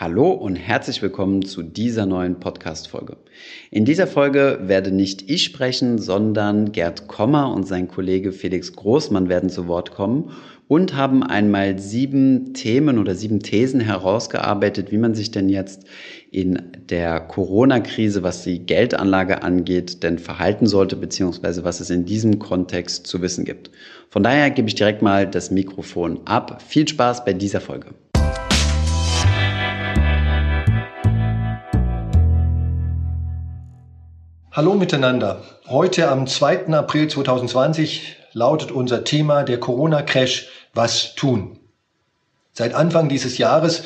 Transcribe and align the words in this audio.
Hallo 0.00 0.30
und 0.30 0.56
herzlich 0.56 1.02
willkommen 1.02 1.44
zu 1.44 1.62
dieser 1.62 2.06
neuen 2.06 2.40
Podcast-Folge. 2.40 3.18
In 3.70 3.84
dieser 3.84 4.06
Folge 4.06 4.58
werde 4.62 4.92
nicht 4.92 5.28
ich 5.28 5.44
sprechen, 5.44 5.98
sondern 5.98 6.72
Gerd 6.72 7.06
Kommer 7.06 7.52
und 7.52 7.68
sein 7.68 7.86
Kollege 7.86 8.32
Felix 8.32 8.72
Großmann 8.72 9.28
werden 9.28 9.50
zu 9.50 9.68
Wort 9.68 9.90
kommen 9.90 10.30
und 10.68 10.96
haben 10.96 11.22
einmal 11.22 11.78
sieben 11.78 12.54
Themen 12.54 12.98
oder 12.98 13.14
sieben 13.14 13.40
Thesen 13.40 13.80
herausgearbeitet, 13.80 14.90
wie 14.90 14.96
man 14.96 15.14
sich 15.14 15.32
denn 15.32 15.50
jetzt 15.50 15.84
in 16.30 16.62
der 16.88 17.20
Corona-Krise, 17.20 18.22
was 18.22 18.42
die 18.42 18.64
Geldanlage 18.64 19.42
angeht, 19.42 20.02
denn 20.02 20.18
verhalten 20.18 20.66
sollte, 20.66 20.96
beziehungsweise 20.96 21.62
was 21.62 21.80
es 21.80 21.90
in 21.90 22.06
diesem 22.06 22.38
Kontext 22.38 23.06
zu 23.06 23.20
wissen 23.20 23.44
gibt. 23.44 23.70
Von 24.08 24.22
daher 24.22 24.50
gebe 24.50 24.66
ich 24.66 24.76
direkt 24.76 25.02
mal 25.02 25.26
das 25.26 25.50
Mikrofon 25.50 26.20
ab. 26.24 26.62
Viel 26.66 26.88
Spaß 26.88 27.26
bei 27.26 27.34
dieser 27.34 27.60
Folge. 27.60 27.88
Hallo 34.60 34.74
miteinander. 34.74 35.40
Heute 35.68 36.10
am 36.10 36.26
2. 36.26 36.66
April 36.74 37.08
2020 37.08 38.16
lautet 38.34 38.70
unser 38.70 39.04
Thema 39.04 39.42
der 39.42 39.58
Corona-Crash 39.58 40.48
Was 40.74 41.14
tun? 41.14 41.58
Seit 42.52 42.74
Anfang 42.74 43.08
dieses 43.08 43.38
Jahres 43.38 43.84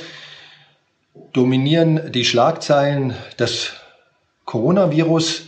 dominieren 1.33 2.11
die 2.11 2.25
Schlagzeilen 2.25 3.15
das 3.37 3.75
Coronavirus 4.47 5.43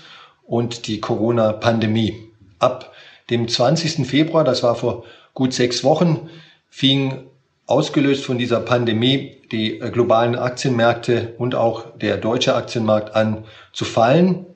und 0.44 0.86
die 0.86 1.00
Corona-Pandemie. 1.00 2.30
Ab 2.60 2.92
dem 3.28 3.48
20. 3.48 4.06
Februar, 4.06 4.44
das 4.44 4.62
war 4.62 4.76
vor 4.76 5.02
gut 5.34 5.52
sechs 5.52 5.82
Wochen, 5.82 6.30
fing 6.70 7.26
ausgelöst 7.66 8.24
von 8.24 8.38
dieser 8.38 8.60
Pandemie 8.60 9.40
die 9.50 9.80
globalen 9.80 10.36
Aktienmärkte 10.36 11.34
und 11.36 11.56
auch 11.56 11.98
der 11.98 12.16
deutsche 12.16 12.54
Aktienmarkt 12.54 13.16
an 13.16 13.44
zu 13.72 13.84
fallen. 13.84 14.46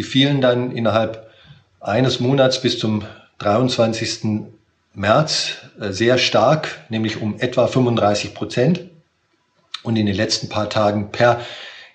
Sie 0.00 0.04
fielen 0.04 0.40
dann 0.40 0.74
innerhalb 0.74 1.30
eines 1.78 2.20
Monats 2.20 2.62
bis 2.62 2.78
zum 2.78 3.04
23. 3.36 4.48
März 4.94 5.56
äh, 5.78 5.92
sehr 5.92 6.16
stark, 6.16 6.86
nämlich 6.88 7.20
um 7.20 7.38
etwa 7.38 7.66
35 7.66 8.32
Prozent. 8.32 8.80
Und 9.82 9.96
in 9.96 10.06
den 10.06 10.14
letzten 10.14 10.48
paar 10.48 10.70
Tagen 10.70 11.10
per 11.12 11.42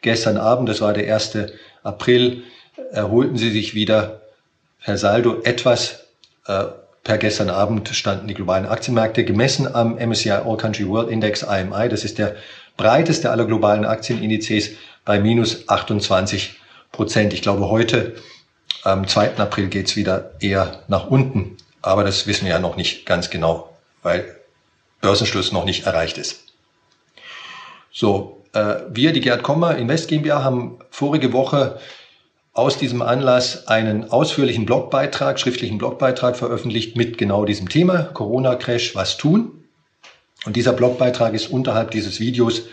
gestern 0.04 0.38
Abend, 0.38 0.70
das 0.70 0.82
war 0.82 0.94
der 0.94 1.12
1. 1.12 1.36
April, 1.82 2.44
erholten 2.92 3.38
sie 3.38 3.50
sich 3.50 3.74
wieder 3.74 4.22
per 4.84 5.00
Saldo 5.00 5.42
etwas. 5.42 6.06
Äh, 6.46 6.66
per 7.04 7.18
gestern 7.18 7.50
Abend 7.50 7.90
standen 7.90 8.28
die 8.28 8.36
globalen 8.36 8.68
Aktienmärkte 8.68 9.26
gemessen 9.26 9.74
am 9.74 9.96
MSCI 9.98 10.30
All 10.30 10.58
Country 10.58 10.88
World 10.88 11.10
Index 11.10 11.42
IMI. 11.42 11.90
Das 11.90 12.04
ist 12.04 12.20
der 12.20 12.36
breiteste 12.78 13.32
aller 13.32 13.46
globalen 13.46 13.84
Aktienindizes 13.84 14.74
bei 15.06 15.20
minus 15.20 15.68
28 15.68 16.60
Prozent. 16.96 17.34
Ich 17.34 17.42
glaube, 17.42 17.70
heute, 17.70 18.16
am 18.84 19.08
2. 19.08 19.38
April, 19.38 19.68
geht 19.68 19.88
es 19.88 19.96
wieder 19.96 20.32
eher 20.40 20.84
nach 20.88 21.08
unten. 21.08 21.58
Aber 21.82 22.04
das 22.04 22.26
wissen 22.26 22.46
wir 22.46 22.54
ja 22.54 22.60
noch 22.60 22.78
nicht 22.78 23.06
ganz 23.06 23.30
genau, 23.30 23.78
weil 24.02 24.36
Börsenschluss 25.02 25.52
noch 25.52 25.66
nicht 25.66 25.86
erreicht 25.86 26.18
ist. 26.18 26.46
So, 27.92 28.44
äh, 28.54 28.78
wir, 28.90 29.14
die 29.14 29.22
Gerd 29.22 29.44
Kommer 29.44 29.78
Invest 29.78 30.08
GmbH, 30.08 30.44
haben 30.44 30.80
vorige 30.90 31.32
Woche 31.32 31.80
aus 32.54 32.78
diesem 32.78 33.02
Anlass 33.02 33.68
einen 33.68 34.10
ausführlichen 34.10 34.66
Blogbeitrag, 34.66 35.40
schriftlichen 35.40 35.78
Blogbeitrag 35.78 36.38
veröffentlicht 36.38 36.96
mit 36.96 37.18
genau 37.18 37.46
diesem 37.46 37.70
Thema, 37.70 38.04
Corona-Crash, 38.04 38.96
was 38.96 39.18
tun? 39.18 39.66
Und 40.46 40.56
dieser 40.56 40.74
Blogbeitrag 40.74 41.34
ist 41.34 41.52
unterhalb 41.52 41.92
dieses 41.92 42.20
Videos 42.20 42.64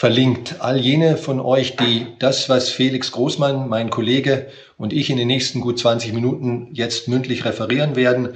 verlinkt. 0.00 0.56
All 0.60 0.78
jene 0.78 1.18
von 1.18 1.40
euch, 1.40 1.76
die 1.76 2.06
das, 2.18 2.48
was 2.48 2.70
Felix 2.70 3.12
Großmann, 3.12 3.68
mein 3.68 3.90
Kollege 3.90 4.46
und 4.78 4.94
ich 4.94 5.10
in 5.10 5.18
den 5.18 5.26
nächsten 5.26 5.60
gut 5.60 5.78
20 5.78 6.14
Minuten 6.14 6.68
jetzt 6.72 7.06
mündlich 7.06 7.44
referieren 7.44 7.96
werden, 7.96 8.30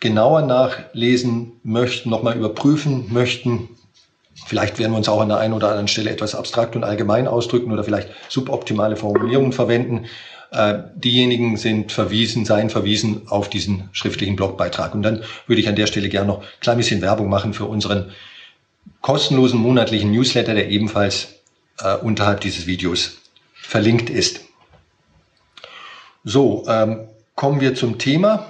genauer 0.00 0.42
nachlesen 0.42 1.52
möchten, 1.62 2.10
nochmal 2.10 2.36
überprüfen 2.36 3.04
möchten. 3.08 3.68
Vielleicht 4.46 4.80
werden 4.80 4.90
wir 4.90 4.98
uns 4.98 5.08
auch 5.08 5.20
an 5.20 5.28
der 5.28 5.38
einen 5.38 5.54
oder 5.54 5.68
anderen 5.68 5.86
Stelle 5.86 6.10
etwas 6.10 6.34
abstrakt 6.34 6.74
und 6.74 6.82
allgemein 6.82 7.28
ausdrücken 7.28 7.70
oder 7.70 7.84
vielleicht 7.84 8.08
suboptimale 8.28 8.96
Formulierungen 8.96 9.52
verwenden. 9.52 10.06
Äh, 10.50 10.78
diejenigen 10.96 11.56
sind 11.56 11.92
verwiesen, 11.92 12.44
seien 12.44 12.68
verwiesen 12.68 13.28
auf 13.28 13.48
diesen 13.48 13.88
schriftlichen 13.92 14.34
Blogbeitrag. 14.34 14.92
Und 14.96 15.04
dann 15.04 15.22
würde 15.46 15.62
ich 15.62 15.68
an 15.68 15.76
der 15.76 15.86
Stelle 15.86 16.08
gerne 16.08 16.26
noch 16.26 16.40
ein 16.40 16.48
klein 16.58 16.78
bisschen 16.78 17.00
Werbung 17.00 17.28
machen 17.28 17.54
für 17.54 17.66
unseren 17.66 18.10
kostenlosen 19.00 19.60
monatlichen 19.60 20.10
Newsletter, 20.10 20.54
der 20.54 20.68
ebenfalls 20.68 21.40
äh, 21.78 21.96
unterhalb 21.96 22.40
dieses 22.40 22.66
Videos 22.66 23.18
verlinkt 23.54 24.10
ist. 24.10 24.40
So, 26.24 26.64
ähm, 26.68 27.08
kommen 27.34 27.60
wir 27.60 27.74
zum 27.74 27.98
Thema. 27.98 28.46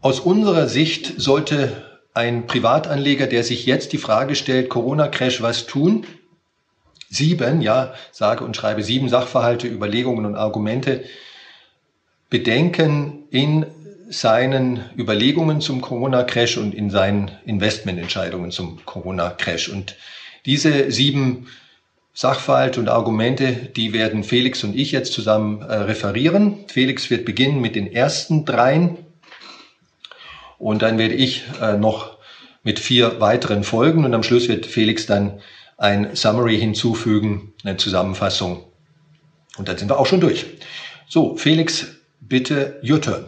Aus 0.00 0.20
unserer 0.20 0.68
Sicht 0.68 1.14
sollte 1.20 1.84
ein 2.12 2.46
Privatanleger, 2.46 3.26
der 3.26 3.44
sich 3.44 3.64
jetzt 3.64 3.92
die 3.92 3.98
Frage 3.98 4.34
stellt, 4.34 4.68
Corona-Crash, 4.68 5.40
was 5.40 5.66
tun? 5.66 6.06
Sieben, 7.08 7.62
ja, 7.62 7.94
sage 8.12 8.44
und 8.44 8.56
schreibe 8.56 8.82
sieben 8.82 9.08
Sachverhalte, 9.08 9.66
Überlegungen 9.66 10.26
und 10.26 10.34
Argumente 10.34 11.04
bedenken 12.28 13.24
in 13.30 13.66
seinen 14.08 14.84
Überlegungen 14.96 15.60
zum 15.60 15.80
Corona-Crash 15.80 16.56
und 16.56 16.74
in 16.74 16.90
seinen 16.90 17.30
Investmententscheidungen 17.44 18.50
zum 18.50 18.84
Corona-Crash. 18.84 19.68
Und 19.68 19.96
diese 20.46 20.90
sieben 20.90 21.48
Sachverhalte 22.14 22.80
und 22.80 22.88
Argumente, 22.88 23.52
die 23.52 23.92
werden 23.92 24.24
Felix 24.24 24.64
und 24.64 24.74
ich 24.74 24.92
jetzt 24.92 25.12
zusammen 25.12 25.62
äh, 25.62 25.72
referieren. 25.74 26.64
Felix 26.66 27.10
wird 27.10 27.24
beginnen 27.24 27.60
mit 27.60 27.76
den 27.76 27.92
ersten 27.92 28.44
dreien 28.44 28.98
und 30.58 30.82
dann 30.82 30.98
werde 30.98 31.14
ich 31.14 31.44
äh, 31.60 31.76
noch 31.76 32.18
mit 32.64 32.80
vier 32.80 33.20
weiteren 33.20 33.62
folgen 33.62 34.04
und 34.04 34.14
am 34.14 34.24
Schluss 34.24 34.48
wird 34.48 34.66
Felix 34.66 35.06
dann 35.06 35.40
ein 35.76 36.16
Summary 36.16 36.58
hinzufügen, 36.58 37.54
eine 37.62 37.76
Zusammenfassung. 37.76 38.64
Und 39.56 39.68
dann 39.68 39.78
sind 39.78 39.88
wir 39.88 39.98
auch 39.98 40.06
schon 40.06 40.20
durch. 40.20 40.46
So, 41.08 41.36
Felix, 41.36 41.86
bitte 42.20 42.80
your 42.82 43.00
turn. 43.00 43.26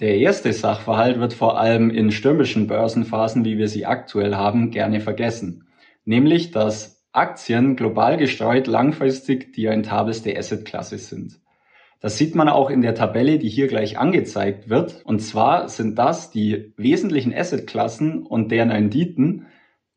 Der 0.00 0.16
erste 0.16 0.52
Sachverhalt 0.52 1.18
wird 1.18 1.32
vor 1.32 1.58
allem 1.58 1.90
in 1.90 2.12
stürmischen 2.12 2.68
Börsenphasen, 2.68 3.44
wie 3.44 3.58
wir 3.58 3.66
sie 3.66 3.84
aktuell 3.84 4.36
haben, 4.36 4.70
gerne 4.70 5.00
vergessen, 5.00 5.66
nämlich 6.04 6.52
dass 6.52 7.04
Aktien 7.10 7.74
global 7.74 8.16
gestreut 8.16 8.68
langfristig 8.68 9.52
die 9.54 9.66
rentabelste 9.66 10.36
Assetklasse 10.38 10.98
sind. 10.98 11.40
Das 11.98 12.16
sieht 12.16 12.36
man 12.36 12.48
auch 12.48 12.70
in 12.70 12.80
der 12.80 12.94
Tabelle, 12.94 13.40
die 13.40 13.48
hier 13.48 13.66
gleich 13.66 13.98
angezeigt 13.98 14.68
wird. 14.68 15.04
Und 15.04 15.18
zwar 15.18 15.68
sind 15.68 15.98
das 15.98 16.30
die 16.30 16.72
wesentlichen 16.76 17.34
Assetklassen 17.34 18.24
und 18.24 18.52
deren 18.52 18.70
Renditen 18.70 19.46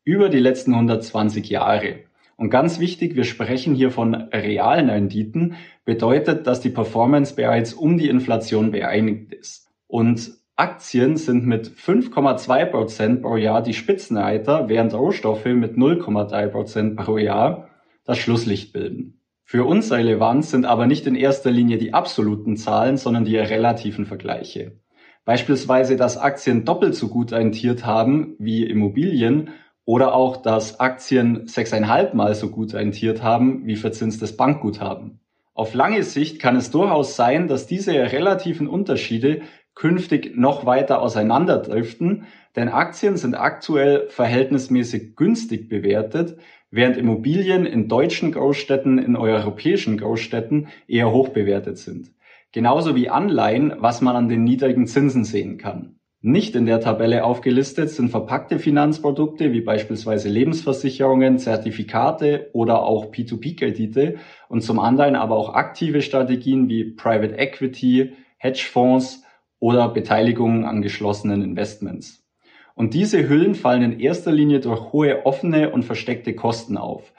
über 0.02 0.28
die 0.28 0.40
letzten 0.40 0.74
120 0.74 1.48
Jahre. 1.48 2.00
Und 2.34 2.50
ganz 2.50 2.80
wichtig, 2.80 3.14
wir 3.14 3.22
sprechen 3.22 3.72
hier 3.76 3.92
von 3.92 4.16
realen 4.16 4.90
Renditen, 4.90 5.54
bedeutet, 5.84 6.48
dass 6.48 6.60
die 6.60 6.70
Performance 6.70 7.36
bereits 7.36 7.72
um 7.72 7.98
die 7.98 8.08
Inflation 8.08 8.72
beeinigt 8.72 9.32
ist. 9.32 9.61
Und 9.92 10.38
Aktien 10.56 11.18
sind 11.18 11.44
mit 11.44 11.68
5,2 11.68 12.64
Prozent 12.64 13.20
pro 13.20 13.36
Jahr 13.36 13.62
die 13.62 13.74
Spitzenreiter, 13.74 14.70
während 14.70 14.94
Rohstoffe 14.94 15.44
mit 15.44 15.76
0,3 15.76 16.46
Prozent 16.46 16.96
pro 16.96 17.18
Jahr 17.18 17.68
das 18.06 18.16
Schlusslicht 18.16 18.72
bilden. 18.72 19.20
Für 19.44 19.64
uns 19.66 19.92
relevant 19.92 20.46
sind 20.46 20.64
aber 20.64 20.86
nicht 20.86 21.06
in 21.06 21.14
erster 21.14 21.50
Linie 21.50 21.76
die 21.76 21.92
absoluten 21.92 22.56
Zahlen, 22.56 22.96
sondern 22.96 23.26
die 23.26 23.36
relativen 23.36 24.06
Vergleiche. 24.06 24.80
Beispielsweise, 25.26 25.98
dass 25.98 26.16
Aktien 26.16 26.64
doppelt 26.64 26.94
so 26.94 27.08
gut 27.08 27.30
rentiert 27.30 27.84
haben 27.84 28.34
wie 28.38 28.64
Immobilien 28.64 29.50
oder 29.84 30.14
auch, 30.14 30.38
dass 30.38 30.80
Aktien 30.80 31.46
sechseinhalb 31.48 32.14
Mal 32.14 32.34
so 32.34 32.48
gut 32.48 32.72
rentiert 32.72 33.22
haben 33.22 33.66
wie 33.66 33.76
verzinstes 33.76 34.38
Bankguthaben. 34.38 35.20
Auf 35.54 35.74
lange 35.74 36.02
Sicht 36.02 36.40
kann 36.40 36.56
es 36.56 36.70
durchaus 36.70 37.14
sein, 37.14 37.46
dass 37.46 37.66
diese 37.66 37.92
relativen 37.92 38.68
Unterschiede 38.68 39.42
künftig 39.74 40.36
noch 40.36 40.66
weiter 40.66 41.00
auseinanderdriften, 41.00 42.26
denn 42.56 42.68
Aktien 42.68 43.16
sind 43.16 43.34
aktuell 43.34 44.08
verhältnismäßig 44.08 45.16
günstig 45.16 45.68
bewertet, 45.68 46.36
während 46.70 46.96
Immobilien 46.96 47.66
in 47.66 47.88
deutschen 47.88 48.32
Großstädten, 48.32 48.98
in 48.98 49.16
europäischen 49.16 49.98
Großstädten 49.98 50.68
eher 50.88 51.10
hoch 51.10 51.30
bewertet 51.30 51.78
sind. 51.78 52.10
Genauso 52.52 52.94
wie 52.94 53.08
Anleihen, 53.08 53.74
was 53.78 54.02
man 54.02 54.14
an 54.16 54.28
den 54.28 54.44
niedrigen 54.44 54.86
Zinsen 54.86 55.24
sehen 55.24 55.56
kann. 55.56 55.96
Nicht 56.24 56.54
in 56.54 56.66
der 56.66 56.80
Tabelle 56.80 57.24
aufgelistet 57.24 57.90
sind 57.90 58.10
verpackte 58.10 58.60
Finanzprodukte 58.60 59.52
wie 59.52 59.60
beispielsweise 59.60 60.28
Lebensversicherungen, 60.28 61.38
Zertifikate 61.38 62.50
oder 62.52 62.82
auch 62.82 63.06
P2P-Kredite 63.06 64.18
und 64.48 64.60
zum 64.62 64.78
anderen 64.78 65.16
aber 65.16 65.36
auch 65.36 65.54
aktive 65.54 66.00
Strategien 66.00 66.68
wie 66.68 66.84
Private 66.92 67.34
Equity, 67.34 68.12
Hedgefonds 68.36 69.24
oder 69.62 69.88
Beteiligungen 69.88 70.64
an 70.64 70.82
geschlossenen 70.82 71.40
Investments. 71.40 72.26
Und 72.74 72.94
diese 72.94 73.28
Hüllen 73.28 73.54
fallen 73.54 73.92
in 73.92 74.00
erster 74.00 74.32
Linie 74.32 74.58
durch 74.58 74.92
hohe 74.92 75.24
offene 75.24 75.70
und 75.70 75.84
versteckte 75.84 76.34
Kosten 76.34 76.76
auf. 76.76 77.12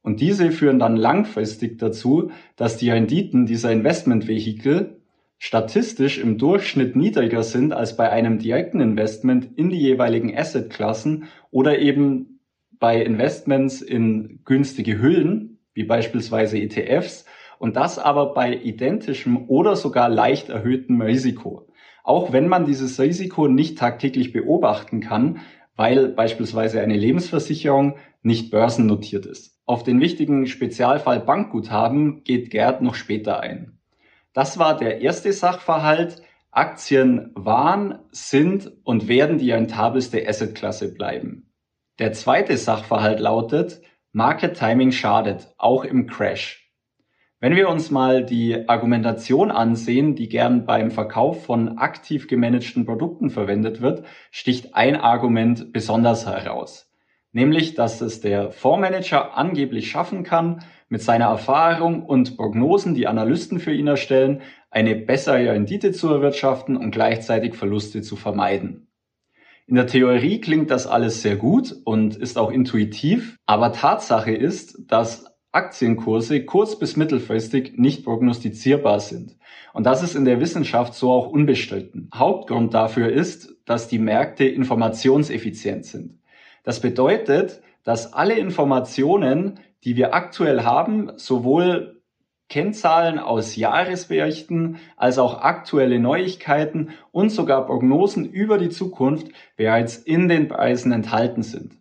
Und 0.00 0.22
diese 0.22 0.50
führen 0.50 0.78
dann 0.78 0.96
langfristig 0.96 1.78
dazu, 1.78 2.30
dass 2.56 2.78
die 2.78 2.88
Renditen 2.88 3.44
dieser 3.44 3.70
Investmentvehikel 3.70 5.02
statistisch 5.36 6.16
im 6.16 6.38
Durchschnitt 6.38 6.96
niedriger 6.96 7.42
sind 7.42 7.74
als 7.74 7.98
bei 7.98 8.08
einem 8.08 8.38
direkten 8.38 8.80
Investment 8.80 9.50
in 9.56 9.68
die 9.68 9.80
jeweiligen 9.80 10.34
Assetklassen 10.34 11.24
oder 11.50 11.80
eben 11.80 12.40
bei 12.78 13.02
Investments 13.02 13.82
in 13.82 14.40
günstige 14.46 15.02
Hüllen, 15.02 15.58
wie 15.74 15.84
beispielsweise 15.84 16.58
ETFs, 16.58 17.26
und 17.58 17.76
das 17.76 17.98
aber 17.98 18.32
bei 18.32 18.54
identischem 18.54 19.50
oder 19.50 19.76
sogar 19.76 20.08
leicht 20.08 20.48
erhöhtem 20.48 21.02
Risiko. 21.02 21.66
Auch 22.10 22.32
wenn 22.32 22.48
man 22.48 22.64
dieses 22.64 22.98
Risiko 22.98 23.46
nicht 23.46 23.78
tagtäglich 23.78 24.32
beobachten 24.32 24.98
kann, 24.98 25.42
weil 25.76 26.08
beispielsweise 26.08 26.80
eine 26.80 26.96
Lebensversicherung 26.96 27.98
nicht 28.24 28.50
börsennotiert 28.50 29.26
ist. 29.26 29.56
Auf 29.64 29.84
den 29.84 30.00
wichtigen 30.00 30.48
Spezialfall 30.48 31.20
Bankguthaben 31.20 32.24
geht 32.24 32.50
Gerd 32.50 32.82
noch 32.82 32.96
später 32.96 33.38
ein. 33.38 33.78
Das 34.32 34.58
war 34.58 34.76
der 34.76 35.02
erste 35.02 35.32
Sachverhalt. 35.32 36.20
Aktien 36.50 37.30
waren, 37.36 38.00
sind 38.10 38.72
und 38.82 39.06
werden 39.06 39.38
die 39.38 39.52
rentabelste 39.52 40.26
Assetklasse 40.26 40.92
bleiben. 40.92 41.52
Der 42.00 42.12
zweite 42.12 42.56
Sachverhalt 42.56 43.20
lautet, 43.20 43.82
Market 44.10 44.58
Timing 44.58 44.90
schadet, 44.90 45.54
auch 45.58 45.84
im 45.84 46.08
Crash. 46.08 46.69
Wenn 47.42 47.56
wir 47.56 47.70
uns 47.70 47.90
mal 47.90 48.22
die 48.22 48.68
Argumentation 48.68 49.50
ansehen, 49.50 50.14
die 50.14 50.28
gern 50.28 50.66
beim 50.66 50.90
Verkauf 50.90 51.46
von 51.46 51.78
aktiv 51.78 52.28
gemanagten 52.28 52.84
Produkten 52.84 53.30
verwendet 53.30 53.80
wird, 53.80 54.04
sticht 54.30 54.74
ein 54.74 54.94
Argument 54.94 55.72
besonders 55.72 56.26
heraus. 56.26 56.92
Nämlich, 57.32 57.74
dass 57.74 58.02
es 58.02 58.20
der 58.20 58.50
Fondsmanager 58.50 59.38
angeblich 59.38 59.90
schaffen 59.90 60.22
kann, 60.22 60.64
mit 60.90 61.00
seiner 61.00 61.26
Erfahrung 61.26 62.04
und 62.04 62.36
Prognosen, 62.36 62.94
die 62.94 63.06
Analysten 63.06 63.58
für 63.58 63.72
ihn 63.72 63.86
erstellen, 63.86 64.42
eine 64.70 64.94
bessere 64.94 65.52
Rendite 65.52 65.92
zu 65.92 66.08
erwirtschaften 66.08 66.76
und 66.76 66.90
gleichzeitig 66.90 67.54
Verluste 67.54 68.02
zu 68.02 68.16
vermeiden. 68.16 68.88
In 69.66 69.76
der 69.76 69.86
Theorie 69.86 70.42
klingt 70.42 70.70
das 70.70 70.86
alles 70.86 71.22
sehr 71.22 71.36
gut 71.36 71.74
und 71.84 72.16
ist 72.16 72.36
auch 72.36 72.50
intuitiv, 72.50 73.38
aber 73.46 73.72
Tatsache 73.72 74.32
ist, 74.32 74.90
dass 74.90 75.29
Aktienkurse 75.52 76.44
kurz- 76.44 76.78
bis 76.78 76.96
mittelfristig 76.96 77.72
nicht 77.76 78.04
prognostizierbar 78.04 79.00
sind. 79.00 79.36
Und 79.72 79.84
das 79.84 80.02
ist 80.02 80.14
in 80.14 80.24
der 80.24 80.40
Wissenschaft 80.40 80.94
so 80.94 81.10
auch 81.10 81.28
unbestritten. 81.28 82.08
Hauptgrund 82.14 82.72
dafür 82.72 83.10
ist, 83.10 83.56
dass 83.64 83.88
die 83.88 83.98
Märkte 83.98 84.44
informationseffizient 84.44 85.84
sind. 85.84 86.20
Das 86.62 86.80
bedeutet, 86.80 87.62
dass 87.82 88.12
alle 88.12 88.38
Informationen, 88.38 89.58
die 89.84 89.96
wir 89.96 90.14
aktuell 90.14 90.62
haben, 90.62 91.12
sowohl 91.16 92.00
Kennzahlen 92.48 93.18
aus 93.18 93.56
Jahresberichten 93.56 94.78
als 94.96 95.18
auch 95.18 95.40
aktuelle 95.40 96.00
Neuigkeiten 96.00 96.90
und 97.12 97.30
sogar 97.30 97.64
Prognosen 97.64 98.28
über 98.28 98.58
die 98.58 98.70
Zukunft 98.70 99.28
bereits 99.56 99.96
in 99.96 100.28
den 100.28 100.48
Preisen 100.48 100.92
enthalten 100.92 101.42
sind. 101.42 101.79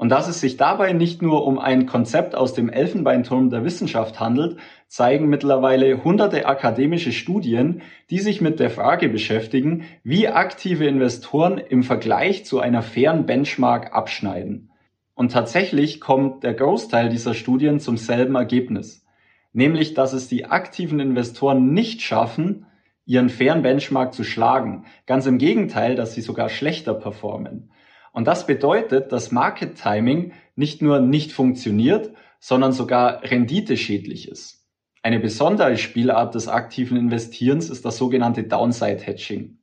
Und 0.00 0.08
dass 0.08 0.28
es 0.28 0.40
sich 0.40 0.56
dabei 0.56 0.94
nicht 0.94 1.20
nur 1.20 1.46
um 1.46 1.58
ein 1.58 1.84
Konzept 1.84 2.34
aus 2.34 2.54
dem 2.54 2.70
Elfenbeinturm 2.70 3.50
der 3.50 3.64
Wissenschaft 3.66 4.18
handelt, 4.18 4.56
zeigen 4.88 5.28
mittlerweile 5.28 6.02
hunderte 6.02 6.46
akademische 6.46 7.12
Studien, 7.12 7.82
die 8.08 8.20
sich 8.20 8.40
mit 8.40 8.60
der 8.60 8.70
Frage 8.70 9.10
beschäftigen, 9.10 9.84
wie 10.02 10.26
aktive 10.26 10.86
Investoren 10.86 11.58
im 11.58 11.82
Vergleich 11.82 12.46
zu 12.46 12.60
einer 12.60 12.80
fairen 12.80 13.26
Benchmark 13.26 13.92
abschneiden. 13.92 14.70
Und 15.12 15.32
tatsächlich 15.32 16.00
kommt 16.00 16.44
der 16.44 16.54
Großteil 16.54 17.10
dieser 17.10 17.34
Studien 17.34 17.78
zum 17.78 17.98
selben 17.98 18.36
Ergebnis, 18.36 19.04
nämlich 19.52 19.92
dass 19.92 20.14
es 20.14 20.28
die 20.28 20.46
aktiven 20.46 20.98
Investoren 20.98 21.74
nicht 21.74 22.00
schaffen, 22.00 22.64
ihren 23.04 23.28
fairen 23.28 23.60
Benchmark 23.60 24.14
zu 24.14 24.24
schlagen. 24.24 24.86
Ganz 25.04 25.26
im 25.26 25.36
Gegenteil, 25.36 25.94
dass 25.94 26.14
sie 26.14 26.22
sogar 26.22 26.48
schlechter 26.48 26.94
performen. 26.94 27.70
Und 28.12 28.26
das 28.26 28.46
bedeutet, 28.46 29.12
dass 29.12 29.32
Market 29.32 29.80
Timing 29.80 30.32
nicht 30.56 30.82
nur 30.82 31.00
nicht 31.00 31.32
funktioniert, 31.32 32.12
sondern 32.38 32.72
sogar 32.72 33.22
renditeschädlich 33.22 34.28
ist. 34.28 34.66
Eine 35.02 35.20
besondere 35.20 35.76
Spielart 35.76 36.34
des 36.34 36.48
aktiven 36.48 36.96
Investierens 36.96 37.70
ist 37.70 37.84
das 37.84 37.96
sogenannte 37.96 38.44
Downside 38.44 39.00
Hedging. 39.02 39.58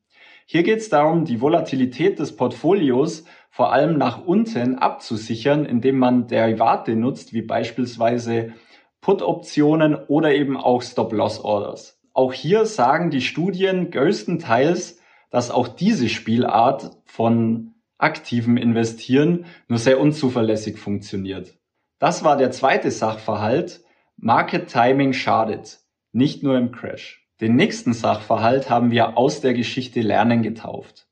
Hier 0.45 0.63
geht 0.63 0.79
es 0.79 0.89
darum, 0.89 1.25
die 1.25 1.41
Volatilität 1.41 2.19
des 2.19 2.35
Portfolios 2.35 3.25
vor 3.49 3.73
allem 3.73 3.97
nach 3.97 4.25
unten 4.25 4.75
abzusichern, 4.75 5.65
indem 5.65 5.99
man 5.99 6.27
Derivate 6.27 6.95
nutzt, 6.95 7.33
wie 7.33 7.41
beispielsweise 7.41 8.53
Put-Optionen 9.01 9.95
oder 9.95 10.33
eben 10.33 10.57
auch 10.57 10.81
Stop-Loss-Orders. 10.81 11.99
Auch 12.13 12.33
hier 12.33 12.65
sagen 12.65 13.11
die 13.11 13.21
Studien 13.21 13.91
größtenteils, 13.91 14.99
dass 15.29 15.51
auch 15.51 15.67
diese 15.67 16.09
Spielart 16.09 16.97
von 17.05 17.73
aktivem 17.97 18.57
Investieren 18.57 19.45
nur 19.67 19.79
sehr 19.79 19.99
unzuverlässig 19.99 20.77
funktioniert. 20.77 21.57
Das 21.99 22.23
war 22.23 22.37
der 22.37 22.51
zweite 22.51 22.91
Sachverhalt. 22.91 23.81
Market 24.17 24.67
Timing 24.67 25.13
schadet, 25.13 25.79
nicht 26.11 26.43
nur 26.43 26.57
im 26.57 26.71
Crash. 26.71 27.27
Den 27.39 27.55
nächsten 27.55 27.93
Sachverhalt 27.93 28.69
haben 28.69 28.91
wir 28.91 29.17
aus 29.17 29.41
der 29.41 29.53
Geschichte 29.53 30.01
Lernen 30.01 30.41
getauft. 30.41 31.07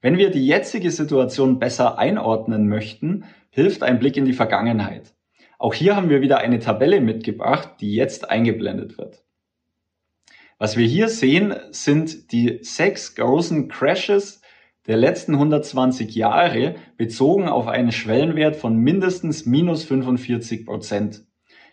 Wenn 0.00 0.16
wir 0.18 0.30
die 0.30 0.46
jetzige 0.46 0.90
Situation 0.90 1.58
besser 1.58 1.98
einordnen 1.98 2.68
möchten, 2.68 3.24
hilft 3.50 3.82
ein 3.82 3.98
Blick 3.98 4.16
in 4.16 4.24
die 4.24 4.32
Vergangenheit. 4.32 5.14
Auch 5.58 5.74
hier 5.74 5.94
haben 5.94 6.08
wir 6.08 6.22
wieder 6.22 6.38
eine 6.38 6.58
Tabelle 6.58 7.00
mitgebracht, 7.00 7.74
die 7.80 7.94
jetzt 7.94 8.30
eingeblendet 8.30 8.98
wird. 8.98 9.22
Was 10.58 10.76
wir 10.76 10.86
hier 10.86 11.08
sehen, 11.08 11.54
sind 11.70 12.32
die 12.32 12.60
sechs 12.62 13.14
großen 13.14 13.68
Crashes 13.68 14.39
der 14.90 14.96
letzten 14.96 15.34
120 15.34 16.16
Jahre 16.16 16.74
bezogen 16.96 17.48
auf 17.48 17.68
einen 17.68 17.92
Schwellenwert 17.92 18.56
von 18.56 18.74
mindestens 18.74 19.46
minus 19.46 19.84
45 19.84 20.66
Prozent. 20.66 21.22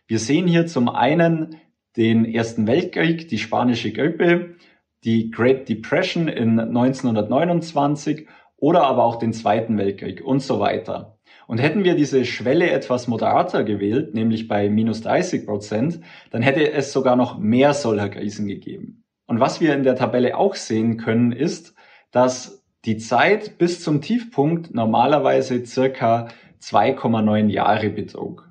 Wir 0.06 0.20
sehen 0.20 0.46
hier 0.46 0.68
zum 0.68 0.88
einen 0.88 1.56
den 1.96 2.26
Ersten 2.26 2.68
Weltkrieg, 2.68 3.28
die 3.28 3.40
spanische 3.40 3.92
Grippe, 3.92 4.58
die 5.04 5.32
Great 5.32 5.68
Depression 5.68 6.28
in 6.28 6.60
1929 6.60 8.28
oder 8.56 8.84
aber 8.84 9.04
auch 9.04 9.16
den 9.16 9.34
Zweiten 9.34 9.80
Weltkrieg 9.80 10.24
und 10.24 10.44
so 10.44 10.60
weiter. 10.60 11.18
Und 11.48 11.58
hätten 11.58 11.84
wir 11.84 11.96
diese 11.96 12.24
Schwelle 12.24 12.70
etwas 12.70 13.08
moderater 13.08 13.64
gewählt, 13.64 14.14
nämlich 14.14 14.48
bei 14.48 14.70
minus 14.70 15.02
30 15.02 15.48
Prozent, 15.48 16.02
dann 16.30 16.44
hätte 16.44 16.72
es 16.72 16.94
sogar 16.94 17.16
noch 17.16 17.40
mehr 17.40 17.74
solcher 17.74 18.10
Krisen 18.10 18.46
gegeben. 18.46 19.06
Und 19.26 19.40
was 19.40 19.60
wir 19.60 19.74
in 19.74 19.82
der 19.82 19.96
Tabelle 19.96 20.38
auch 20.38 20.54
sehen 20.54 20.98
können, 20.98 21.32
ist, 21.32 21.74
dass 22.12 22.57
die 22.88 22.98
Zeit 22.98 23.58
bis 23.58 23.84
zum 23.84 24.02
Tiefpunkt 24.02 24.74
normalerweise 24.74 25.66
circa 25.66 26.30
2,9 26.62 27.50
Jahre 27.50 27.90
betrug. 27.90 28.50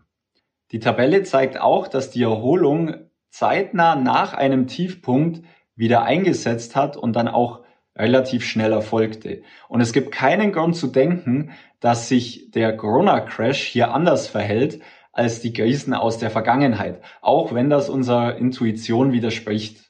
Die 0.72 0.78
Tabelle 0.78 1.22
zeigt 1.22 1.58
auch, 1.58 1.88
dass 1.88 2.10
die 2.10 2.22
Erholung 2.22 2.94
zeitnah 3.30 3.96
nach 3.96 4.34
einem 4.34 4.66
Tiefpunkt 4.66 5.42
wieder 5.74 6.02
eingesetzt 6.02 6.76
hat 6.76 6.98
und 6.98 7.16
dann 7.16 7.28
auch 7.28 7.62
relativ 7.96 8.44
schnell 8.44 8.72
erfolgte. 8.72 9.42
Und 9.68 9.80
es 9.80 9.94
gibt 9.94 10.12
keinen 10.12 10.52
Grund 10.52 10.76
zu 10.76 10.88
denken, 10.88 11.52
dass 11.80 12.08
sich 12.08 12.50
der 12.50 12.76
Corona-Crash 12.76 13.62
hier 13.62 13.92
anders 13.92 14.28
verhält 14.28 14.82
als 15.12 15.40
die 15.40 15.54
Krisen 15.54 15.94
aus 15.94 16.18
der 16.18 16.30
Vergangenheit, 16.30 17.00
auch 17.22 17.54
wenn 17.54 17.70
das 17.70 17.88
unserer 17.88 18.36
Intuition 18.36 19.12
widerspricht. 19.12 19.85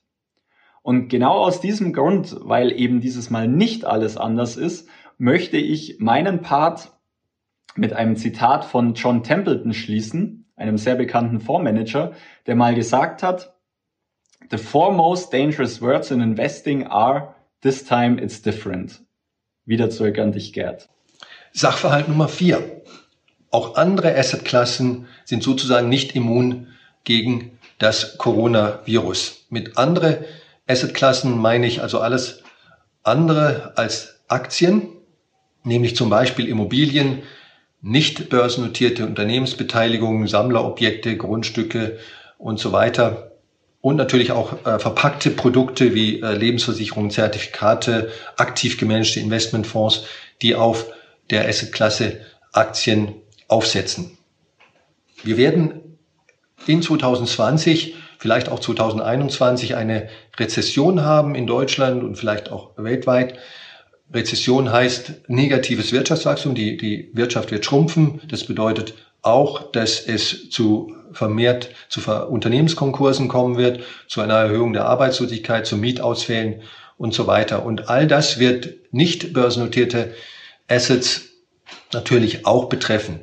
Und 0.87 1.09
genau 1.09 1.39
aus 1.39 1.61
diesem 1.61 1.93
Grund, 1.93 2.37
weil 2.43 2.71
eben 2.71 3.01
dieses 3.01 3.29
Mal 3.29 3.49
nicht 3.49 3.85
alles 3.85 4.17
anders 4.17 4.57
ist, 4.57 4.89
möchte 5.19 5.57
ich 5.57 5.97
meinen 5.99 6.43
Part 6.43 6.93
mit 7.75 7.93
einem 7.93 8.15
Zitat 8.15 8.65
von 8.65 8.95
John 8.95 9.25
Templeton 9.25 9.75
schließen, 9.75 10.49
einem 10.55 10.79
sehr 10.79 10.95
bekannten 10.95 11.41
Fondsmanager, 11.41 12.13
der 12.47 12.55
mal 12.55 12.77
gesagt 12.77 13.25
hat, 13.25 13.57
The 14.49 14.59
four 14.59 14.93
most 14.93 15.33
dangerous 15.33 15.83
words 15.83 16.13
in 16.13 16.21
investing 16.21 16.87
are 16.87 17.35
This 17.63 17.83
time 17.85 18.23
it's 18.23 18.41
different. 18.41 19.03
Wieder 19.65 19.91
zurück 19.91 20.21
an 20.21 20.31
dich, 20.31 20.53
Gerd. 20.53 20.89
Sachverhalt 21.51 22.07
Nummer 22.07 22.29
vier. 22.29 22.83
Auch 23.51 23.75
andere 23.75 24.17
Assetklassen 24.17 25.09
sind 25.25 25.43
sozusagen 25.43 25.89
nicht 25.89 26.15
immun 26.15 26.69
gegen 27.03 27.59
das 27.79 28.19
Coronavirus. 28.19 29.47
Mit 29.51 29.79
andere 29.79 30.25
Assetklassen 30.67 31.39
meine 31.39 31.67
ich 31.67 31.83
also 31.83 32.01
alles 32.01 32.43
andere 33.03 33.73
als 33.77 34.21
Aktien, 34.29 34.89
nämlich 35.63 35.97
zum 35.97 36.11
Beispiel 36.11 36.49
Immobilien, 36.49 37.23
nicht 37.83 38.31
börsennotierte 38.31 39.07
Unternehmensbeteiligungen, 39.07 40.27
Sammlerobjekte, 40.27 41.17
Grundstücke 41.17 41.99
und 42.39 42.59
so 42.59 42.73
weiter. 42.73 43.33
Und 43.81 43.97
natürlich 43.97 44.33
auch 44.33 44.67
äh, 44.67 44.81
verpackte 44.81 45.31
Produkte 45.31 45.95
wie 45.95 46.21
äh, 46.21 46.33
Lebensversicherungen, 46.33 47.11
Zertifikate, 47.11 48.11
aktiv 48.37 48.79
gemanagte 48.79 49.21
Investmentfonds, 49.21 50.07
die 50.43 50.57
auf 50.57 50.87
der 51.31 51.49
Assetklasse 51.49 52.21
Aktien 52.53 53.15
aufsetzen. 53.47 54.19
Wir 55.23 55.37
werden 55.37 55.99
in 56.67 56.83
2020, 56.83 57.95
vielleicht 58.27 58.49
auch 58.49 58.59
2021 58.59 59.77
eine 59.77 60.09
Rezession 60.37 61.05
haben 61.05 61.37
in 61.37 61.47
Deutschland 61.47 62.03
und 62.03 62.17
vielleicht 62.17 62.51
auch 62.51 62.71
weltweit. 62.77 63.39
Rezession 64.13 64.73
heißt 64.73 65.29
negatives 65.29 65.93
Wirtschaftswachstum, 65.93 66.57
die, 66.57 66.77
die 66.77 67.09
Wirtschaft 67.13 67.53
wird 67.53 67.65
schrumpfen. 67.65 68.21
Das 68.29 68.43
bedeutet 68.43 68.95
auch, 69.23 69.71
dass 69.71 70.01
es 70.01 70.51
zu 70.51 70.97
vermehrt 71.13 71.71
zu 71.89 72.01
Unternehmenskonkursen 72.11 73.29
kommen 73.29 73.59
wird, 73.59 73.85
zu 74.09 74.21
einer 74.21 74.35
Erhöhung 74.35 74.73
der 74.73 74.87
Arbeitslosigkeit, 74.87 75.65
zu 75.65 75.77
Mietausfällen 75.77 76.63
und 76.99 77.15
so 77.15 77.29
weiter. 77.29 77.65
Und 77.65 77.89
all 77.89 78.09
das 78.09 78.41
wird 78.41 78.75
nicht 78.91 79.35
börsennotierte 79.35 80.15
Assets 80.67 81.29
natürlich 81.93 82.45
auch 82.45 82.65
betreffen. 82.65 83.21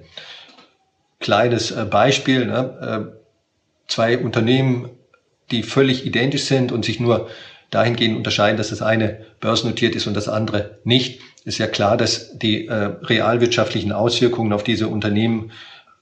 Kleines 1.19 1.71
äh, 1.71 1.83
Beispiel, 1.83 2.45
ne? 2.45 3.17
Zwei 3.93 4.17
Unternehmen, 4.17 4.89
die 5.51 5.61
völlig 5.61 6.03
identisch 6.03 6.45
sind 6.45 6.71
und 6.71 6.83
sich 6.83 6.99
nur 6.99 7.29
dahingehend 7.69 8.17
unterscheiden, 8.17 8.57
dass 8.57 8.69
das 8.71 8.81
eine 8.81 9.23
börsennotiert 9.39 9.95
ist 9.95 10.07
und 10.07 10.15
das 10.15 10.27
andere 10.27 10.79
nicht, 10.83 11.21
ist 11.45 11.59
ja 11.59 11.67
klar, 11.67 11.95
dass 11.95 12.35
die 12.39 12.65
äh, 12.65 12.73
realwirtschaftlichen 12.73 13.91
Auswirkungen 13.91 14.51
auf 14.51 14.63
diese 14.63 14.87
Unternehmen 14.87 15.51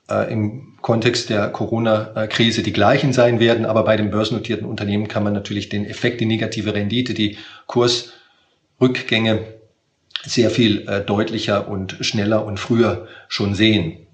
äh, 0.10 0.32
im 0.32 0.78
Kontext 0.80 1.30
der 1.30 1.50
Corona-Krise 1.50 2.64
die 2.64 2.72
gleichen 2.72 3.12
sein 3.12 3.42
werden. 3.42 3.66
Aber 3.66 3.84
bei 3.84 3.98
den 3.98 4.10
börsennotierten 4.10 4.66
Unternehmen 4.66 5.10
kann 5.10 5.26
man 5.26 5.34
natürlich 5.34 5.68
den 5.68 5.86
Effekt, 5.86 6.22
die 6.22 6.26
negative 6.26 6.74
Rendite, 6.74 7.14
die 7.14 7.40
Kursrückgänge 7.68 9.40
sehr 10.24 10.50
viel 10.50 10.88
äh, 10.88 11.02
deutlicher 11.02 11.68
und 11.68 11.98
schneller 12.00 12.46
und 12.46 12.58
früher 12.58 13.10
schon 13.28 13.54
sehen. 13.54 14.08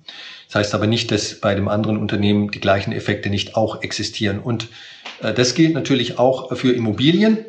Das 0.48 0.56
heißt 0.56 0.76
aber 0.76 0.88
nicht, 0.88 1.12
dass 1.12 1.36
bei 1.40 1.56
dem 1.56 1.68
anderen 1.68 1.98
Unternehmen 1.98 2.52
die 2.52 2.60
gleichen 2.60 2.94
Effekte 2.94 3.30
nicht 3.30 3.56
auch 3.56 3.82
existieren. 3.82 4.40
Und 4.40 4.70
äh, 5.22 5.34
das 5.34 5.56
gilt 5.56 5.74
natürlich 5.74 6.20
auch 6.20 6.56
für 6.56 6.72
Immobilien. 6.72 7.46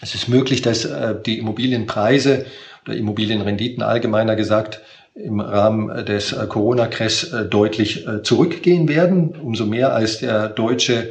Es 0.00 0.14
ist 0.14 0.28
möglich, 0.28 0.62
dass 0.62 0.84
äh, 0.84 1.14
die 1.24 1.38
Immobilienpreise 1.38 2.46
oder 2.84 2.96
Immobilienrenditen 2.96 3.82
allgemeiner 3.82 4.34
gesagt 4.34 4.80
im 5.14 5.40
Rahmen 5.40 6.04
des 6.06 6.32
äh, 6.32 6.46
Corona-Crashs 6.46 7.32
äh, 7.32 7.44
deutlich 7.44 8.06
zurückgehen 8.22 8.88
werden. 8.88 9.36
Umso 9.36 9.66
mehr 9.66 9.94
als 9.94 10.18
der 10.18 10.48
deutsche 10.48 11.10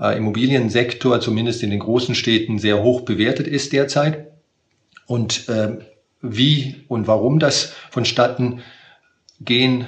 Immobiliensektor 0.00 1.20
zumindest 1.20 1.62
in 1.62 1.70
den 1.70 1.78
großen 1.78 2.16
Städten 2.16 2.58
sehr 2.58 2.82
hoch 2.82 3.02
bewertet 3.02 3.46
ist 3.46 3.72
derzeit. 3.72 4.26
Und 5.06 5.46
wie 6.20 6.84
und 6.88 7.06
warum 7.06 7.38
das 7.38 7.72
vonstatten 7.90 8.60
gehen 9.40 9.86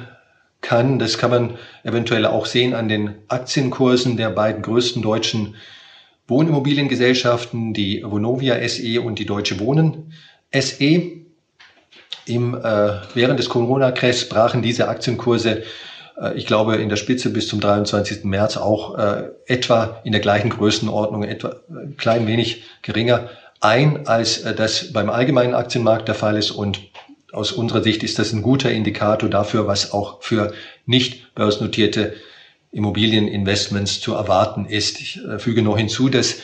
kann, 0.66 0.99
das 0.99 1.16
kann 1.16 1.30
man 1.30 1.58
eventuell 1.85 2.26
auch 2.26 2.44
sehen 2.44 2.75
an 2.75 2.88
den 2.88 3.14
Aktienkursen 3.28 4.16
der 4.16 4.30
beiden 4.30 4.62
größten 4.62 5.00
deutschen 5.00 5.54
Wohnimmobiliengesellschaften, 6.26 7.73
die 7.73 8.02
Vonovia 8.04 8.56
SE 8.68 9.00
und 9.00 9.20
die 9.20 9.26
Deutsche 9.26 9.61
Wohnen 9.61 10.12
SE. 10.52 11.02
Im, 12.26 12.54
äh, 12.54 12.90
während 13.14 13.38
des 13.38 13.49
Corona-Crashs 13.49 14.28
brachen 14.28 14.61
diese 14.61 14.88
Aktienkurse, 14.88 15.62
äh, 16.20 16.35
ich 16.35 16.46
glaube, 16.46 16.75
in 16.75 16.88
der 16.88 16.96
Spitze 16.96 17.30
bis 17.30 17.46
zum 17.46 17.61
23. 17.61 18.25
März 18.25 18.56
auch 18.56 18.99
äh, 18.99 19.30
etwa 19.46 20.00
in 20.02 20.11
der 20.11 20.20
gleichen 20.20 20.50
Größenordnung, 20.50 21.23
etwa 21.23 21.61
ein 21.68 21.92
äh, 21.92 21.94
klein 21.96 22.26
wenig 22.26 22.64
geringer 22.82 23.30
ein, 23.61 24.08
als 24.08 24.38
äh, 24.38 24.52
das 24.52 24.92
beim 24.92 25.11
allgemeinen 25.11 25.54
Aktienmarkt 25.54 26.08
der 26.08 26.16
Fall 26.16 26.37
ist. 26.37 26.50
Und 26.50 26.80
aus 27.36 27.52
unserer 27.52 27.82
Sicht 27.82 28.02
ist 28.02 28.18
das 28.18 28.32
ein 28.32 28.42
guter 28.42 28.70
Indikator 28.70 29.28
dafür, 29.28 29.66
was 29.66 29.92
auch 29.92 30.22
für 30.22 30.54
nicht 30.86 31.34
börsennotierte 31.34 32.14
Immobilieninvestments 32.72 34.00
zu 34.00 34.14
erwarten 34.14 34.66
ist. 34.66 35.00
Ich 35.00 35.20
äh, 35.24 35.38
füge 35.38 35.62
noch 35.62 35.76
hinzu, 35.76 36.08
dass 36.08 36.40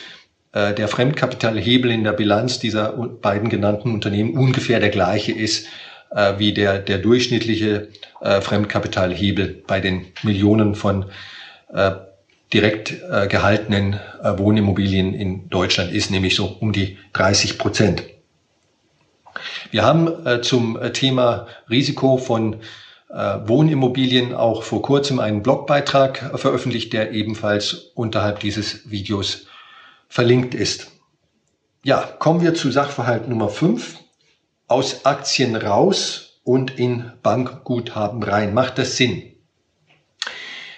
äh, 0.51 0.73
der 0.73 0.87
Fremdkapitalhebel 0.87 1.91
in 1.91 2.03
der 2.03 2.13
Bilanz 2.13 2.59
dieser 2.59 2.91
beiden 2.91 3.49
genannten 3.49 3.91
Unternehmen 3.91 4.37
ungefähr 4.37 4.79
der 4.79 4.89
gleiche 4.89 5.31
ist 5.31 5.67
äh, 6.11 6.33
wie 6.37 6.53
der, 6.53 6.79
der 6.79 6.99
durchschnittliche 6.99 7.89
Fremdkapitalhebel 8.21 9.63
bei 9.67 9.81
den 9.81 10.05
Millionen 10.23 10.75
von 10.75 11.07
direkt 12.53 13.01
gehaltenen 13.27 13.99
Wohnimmobilien 14.23 15.13
in 15.13 15.49
Deutschland 15.49 15.91
ist, 15.91 16.09
nämlich 16.09 16.33
so 16.33 16.45
um 16.61 16.71
die 16.71 16.97
30 17.11 17.57
Prozent. 17.57 18.03
Wir 19.73 19.83
haben 19.83 20.43
zum 20.43 20.77
Thema 20.93 21.47
Risiko 21.67 22.17
von 22.17 22.57
Wohnimmobilien 23.09 24.35
auch 24.35 24.61
vor 24.61 24.83
kurzem 24.83 25.19
einen 25.19 25.41
Blogbeitrag 25.41 26.39
veröffentlicht, 26.39 26.93
der 26.93 27.11
ebenfalls 27.11 27.73
unterhalb 27.95 28.39
dieses 28.39 28.91
Videos 28.91 29.47
verlinkt 30.07 30.53
ist. 30.53 30.91
Ja, 31.83 32.01
kommen 32.19 32.43
wir 32.43 32.53
zu 32.53 32.69
Sachverhalt 32.69 33.27
Nummer 33.27 33.49
5. 33.49 33.97
Aus 34.67 35.07
Aktien 35.07 35.55
raus 35.55 36.39
und 36.43 36.77
in 36.77 37.11
Bankguthaben 37.23 38.21
rein. 38.21 38.53
Macht 38.53 38.77
das 38.77 38.95
Sinn? 38.95 39.23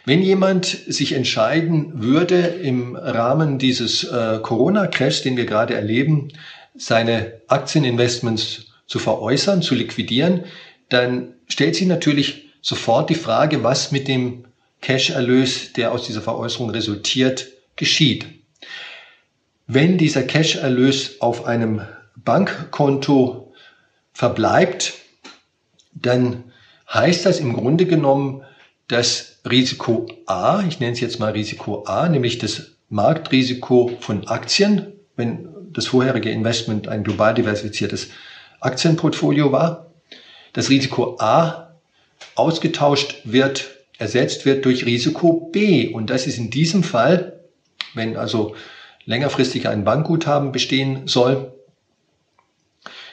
Wenn 0.06 0.22
jemand 0.22 0.68
sich 0.68 1.12
entscheiden 1.12 2.02
würde, 2.02 2.38
im 2.38 2.96
Rahmen 2.96 3.58
dieses 3.60 4.06
äh, 4.06 4.40
Corona-Crash, 4.42 5.22
den 5.22 5.36
wir 5.36 5.46
gerade 5.46 5.74
erleben, 5.74 6.30
seine 6.78 7.42
Aktieninvestments 7.48 8.65
zu 8.88 9.00
veräußern, 9.00 9.62
zu 9.62 9.76
liquidieren, 9.76 10.46
dann 10.90 11.34
stellt 11.48 11.76
sich 11.76 11.88
natürlich 11.88 12.50
sofort 12.62 13.10
die 13.10 13.16
Frage, 13.16 13.64
was 13.64 13.92
mit 13.92 14.08
dem 14.08 14.46
Cash-Erlös, 14.82 15.74
der 15.74 15.92
aus 15.92 16.06
dieser 16.06 16.22
Veräußerung 16.22 16.70
resultiert, 16.70 17.48
geschieht. 17.76 18.26
Wenn 19.68 19.98
dieser 19.98 20.24
Cash-Erlös 20.24 21.22
auf 21.22 21.46
einem 21.46 21.82
Bankkonto 22.16 23.54
verbleibt, 24.14 24.94
dann 25.94 26.44
heißt 26.94 27.26
das 27.26 27.40
im 27.40 27.54
Grunde 27.54 27.86
genommen, 27.86 28.44
dass 28.88 29.40
Risiko 29.50 30.08
A, 30.26 30.64
ich 30.68 30.80
nenne 30.80 30.94
es 30.94 31.00
jetzt 31.00 31.20
mal 31.20 31.32
Risiko 31.32 31.84
A, 31.86 32.08
nämlich 32.08 32.38
das 32.38 32.72
Marktrisiko 32.90 33.92
von 34.00 34.28
Aktien, 34.28 34.94
wenn 35.16 35.50
das 35.72 35.88
vorherige 35.88 36.30
Investment 36.30 36.88
ein 36.88 37.04
global 37.04 37.34
diversifiziertes 37.34 38.10
Aktienportfolio 38.66 39.52
war, 39.52 39.92
das 40.54 40.70
Risiko 40.70 41.18
A 41.20 41.76
ausgetauscht 42.36 43.22
wird, 43.24 43.70
ersetzt 43.98 44.46
wird 44.46 44.66
durch 44.66 44.86
Risiko 44.86 45.50
B. 45.52 45.90
Und 45.90 46.10
das 46.10 46.28
ist 46.28 46.38
in 46.38 46.50
diesem 46.50 46.84
Fall, 46.84 47.40
wenn 47.94 48.18
also 48.18 48.56
längerfristig 49.06 49.68
ein 49.68 49.84
Bankguthaben 49.84 50.52
bestehen 50.52 51.08
soll, 51.08 51.54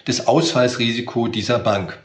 das 0.05 0.27
Ausfallsrisiko 0.27 1.29
dieser 1.29 1.59
Bank. 1.59 1.99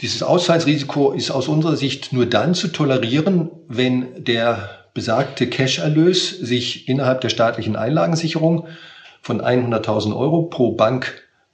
Dieses 0.00 0.22
Ausfallsrisiko 0.22 1.12
ist 1.12 1.30
aus 1.30 1.48
unserer 1.48 1.76
Sicht 1.76 2.12
nur 2.12 2.26
dann 2.26 2.54
zu 2.54 2.68
tolerieren, 2.68 3.50
wenn 3.68 4.24
der 4.24 4.86
besagte 4.94 5.48
Cash-Erlös 5.48 6.30
sich 6.30 6.88
innerhalb 6.88 7.20
der 7.20 7.28
staatlichen 7.28 7.76
Einlagensicherung 7.76 8.66
von 9.20 9.40
100.000 9.40 10.16
Euro 10.16 10.42
pro 10.42 10.72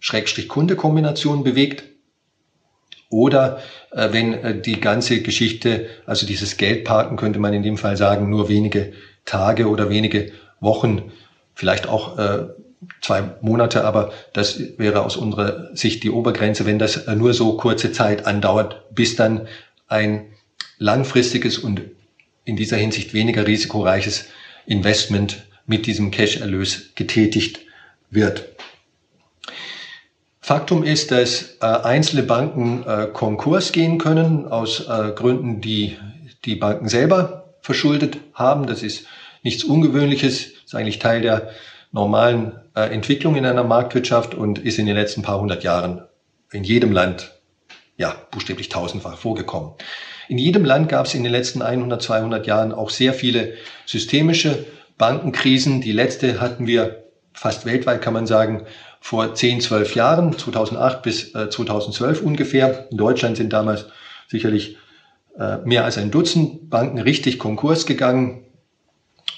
Bank-Kunde-Kombination 0.01 1.45
bewegt 1.45 1.85
oder 3.11 3.61
äh, 3.91 4.09
wenn 4.13 4.35
äh, 4.35 4.61
die 4.61 4.81
ganze 4.81 5.23
Geschichte, 5.23 5.89
also 6.07 6.27
dieses 6.27 6.57
Geldparken 6.57 7.17
könnte 7.17 7.39
man 7.39 7.55
in 7.55 7.63
dem 7.63 7.79
Fall 7.79 7.97
sagen, 7.97 8.29
nur 8.29 8.49
wenige 8.49 8.93
Tage 9.25 9.69
oder 9.69 9.89
wenige 9.91 10.33
Wochen, 10.61 11.13
vielleicht 11.55 11.89
auch 11.89 12.19
äh, 12.19 12.47
zwei 13.01 13.31
Monate, 13.41 13.85
aber 13.85 14.13
das 14.33 14.61
wäre 14.79 15.03
aus 15.03 15.17
unserer 15.17 15.75
Sicht 15.75 16.03
die 16.03 16.11
Obergrenze, 16.11 16.67
wenn 16.67 16.79
das 16.79 16.97
äh, 16.97 17.17
nur 17.17 17.35
so 17.35 17.57
kurze 17.57 17.93
Zeit 17.93 18.27
andauert, 18.27 18.95
bis 18.95 19.17
dann 19.17 19.49
ein 19.89 20.27
langfristiges 20.79 21.59
und 21.59 21.83
in 22.45 22.57
dieser 22.57 22.77
Hinsicht 22.77 23.15
weniger 23.15 23.47
risikoreiches 23.47 24.27
Investment 24.67 25.47
mit 25.67 25.87
diesem 25.87 26.11
Cash-Erlös 26.11 26.95
getätigt 26.95 27.61
wird. 28.11 28.45
Faktum 30.49 30.83
ist, 30.83 31.11
dass 31.11 31.59
äh, 31.61 31.67
einzelne 31.67 32.23
Banken 32.23 32.83
äh, 32.87 33.09
Konkurs 33.13 33.71
gehen 33.71 33.99
können 33.99 34.47
aus 34.47 34.81
äh, 34.81 35.13
Gründen, 35.15 35.61
die 35.61 35.99
die 36.47 36.55
Banken 36.55 36.89
selber 36.89 37.53
verschuldet 37.61 38.17
haben. 38.33 38.67
Das 38.67 38.83
ist 38.83 39.05
nichts 39.43 39.63
Ungewöhnliches, 39.63 40.47
ist 40.65 40.75
eigentlich 40.75 41.01
Teil 41.01 41.21
der 41.21 41.51
normalen 41.93 42.53
äh, 42.75 42.85
Entwicklung 42.85 43.37
in 43.37 43.45
einer 43.45 43.63
Marktwirtschaft 43.63 44.35
und 44.35 44.59
ist 44.59 44.79
in 44.79 44.87
den 44.87 44.97
letzten 44.97 45.21
paar 45.21 45.39
hundert 45.39 45.65
Jahren 45.65 46.01
in 46.51 46.65
jedem 46.65 46.93
Land, 46.93 47.31
ja, 47.99 48.17
buchstäblich 48.31 48.71
tausendfach 48.71 49.19
vorgekommen. 49.19 49.73
In 50.31 50.39
jedem 50.39 50.65
Land 50.65 50.89
gab 50.89 51.05
es 51.05 51.13
in 51.13 51.25
den 51.25 51.33
letzten 51.33 51.61
100, 51.61 52.01
200 52.01 52.47
Jahren 52.47 52.73
auch 52.73 52.89
sehr 52.89 53.13
viele 53.13 53.53
systemische 53.85 54.65
Bankenkrisen. 54.97 55.83
Die 55.83 55.93
letzte 55.93 56.41
hatten 56.41 56.67
wir 56.67 57.08
fast 57.39 57.67
weltweit, 57.67 58.03
kann 58.03 58.13
man 58.13 58.27
sagen, 58.27 58.67
vor 59.01 59.35
10, 59.35 59.61
12 59.61 59.95
Jahren, 59.95 60.37
2008 60.37 61.03
bis 61.03 61.33
2012 61.33 62.23
ungefähr. 62.23 62.89
In 62.91 62.97
Deutschland 62.97 63.37
sind 63.37 63.53
damals 63.53 63.87
sicherlich 64.27 64.77
mehr 65.65 65.85
als 65.85 65.99
ein 65.99 66.11
Dutzend 66.11 66.69
Banken 66.69 66.99
richtig 66.99 67.39
Konkurs 67.39 67.87
gegangen 67.87 68.45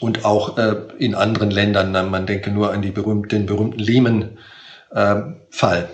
und 0.00 0.24
auch 0.24 0.56
in 0.98 1.14
anderen 1.14 1.50
Ländern. 1.50 1.92
Man 2.10 2.24
denke 2.24 2.50
nur 2.50 2.72
an 2.72 2.80
berühmten, 2.90 3.28
den 3.28 3.44
berühmten 3.44 3.78
Lehman-Fall. 3.78 5.90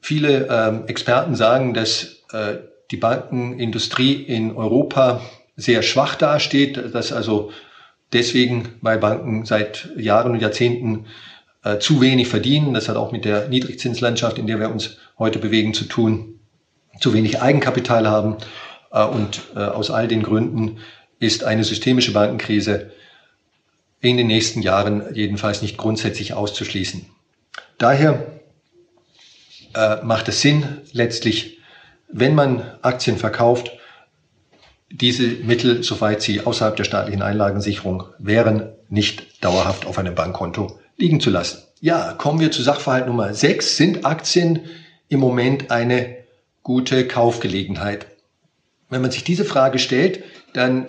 Viele 0.00 0.48
ähm, 0.50 0.88
Experten 0.88 1.36
sagen, 1.36 1.74
dass 1.74 2.24
äh, 2.32 2.56
die 2.90 2.96
Bankenindustrie 2.96 4.14
in 4.14 4.56
Europa 4.56 5.20
sehr 5.56 5.82
schwach 5.82 6.16
dasteht, 6.16 6.92
dass 6.92 7.12
also 7.12 7.52
deswegen 8.12 8.68
bei 8.80 8.96
Banken 8.96 9.44
seit 9.44 9.88
Jahren 9.96 10.32
und 10.32 10.40
Jahrzehnten 10.40 11.06
äh, 11.64 11.78
zu 11.78 12.00
wenig 12.00 12.28
verdienen. 12.28 12.74
Das 12.74 12.88
hat 12.88 12.96
auch 12.96 13.12
mit 13.12 13.24
der 13.24 13.48
Niedrigzinslandschaft, 13.48 14.38
in 14.38 14.46
der 14.46 14.60
wir 14.60 14.70
uns 14.70 14.98
heute 15.18 15.38
bewegen, 15.38 15.74
zu 15.74 15.84
tun. 15.84 16.40
Zu 17.00 17.14
wenig 17.14 17.40
Eigenkapital 17.40 18.08
haben. 18.08 18.36
Äh, 18.90 19.04
und 19.04 19.42
äh, 19.54 19.60
aus 19.60 19.90
all 19.90 20.08
den 20.08 20.22
Gründen 20.22 20.78
ist 21.18 21.44
eine 21.44 21.64
systemische 21.64 22.12
Bankenkrise 22.12 22.90
in 24.00 24.16
den 24.16 24.26
nächsten 24.26 24.62
Jahren 24.62 25.14
jedenfalls 25.14 25.62
nicht 25.62 25.76
grundsätzlich 25.76 26.34
auszuschließen. 26.34 27.06
Daher 27.78 28.26
äh, 29.74 30.02
macht 30.02 30.28
es 30.28 30.40
Sinn, 30.40 30.78
letztlich, 30.92 31.58
wenn 32.08 32.34
man 32.34 32.62
Aktien 32.82 33.16
verkauft, 33.16 33.70
diese 34.92 35.26
Mittel, 35.26 35.82
soweit 35.82 36.22
sie 36.22 36.40
außerhalb 36.42 36.76
der 36.76 36.84
staatlichen 36.84 37.22
Einlagensicherung 37.22 38.04
wären, 38.18 38.72
nicht 38.88 39.42
dauerhaft 39.42 39.86
auf 39.86 39.98
einem 39.98 40.14
Bankkonto 40.14 40.78
liegen 40.96 41.20
zu 41.20 41.30
lassen. 41.30 41.62
Ja, 41.80 42.12
kommen 42.12 42.40
wir 42.40 42.52
zu 42.52 42.62
Sachverhalt 42.62 43.06
Nummer 43.06 43.34
6. 43.34 43.76
Sind 43.76 44.04
Aktien 44.04 44.60
im 45.08 45.20
Moment 45.20 45.70
eine 45.70 46.16
gute 46.62 47.08
Kaufgelegenheit? 47.08 48.06
Wenn 48.88 49.02
man 49.02 49.10
sich 49.10 49.24
diese 49.24 49.44
Frage 49.44 49.78
stellt, 49.78 50.22
dann 50.52 50.86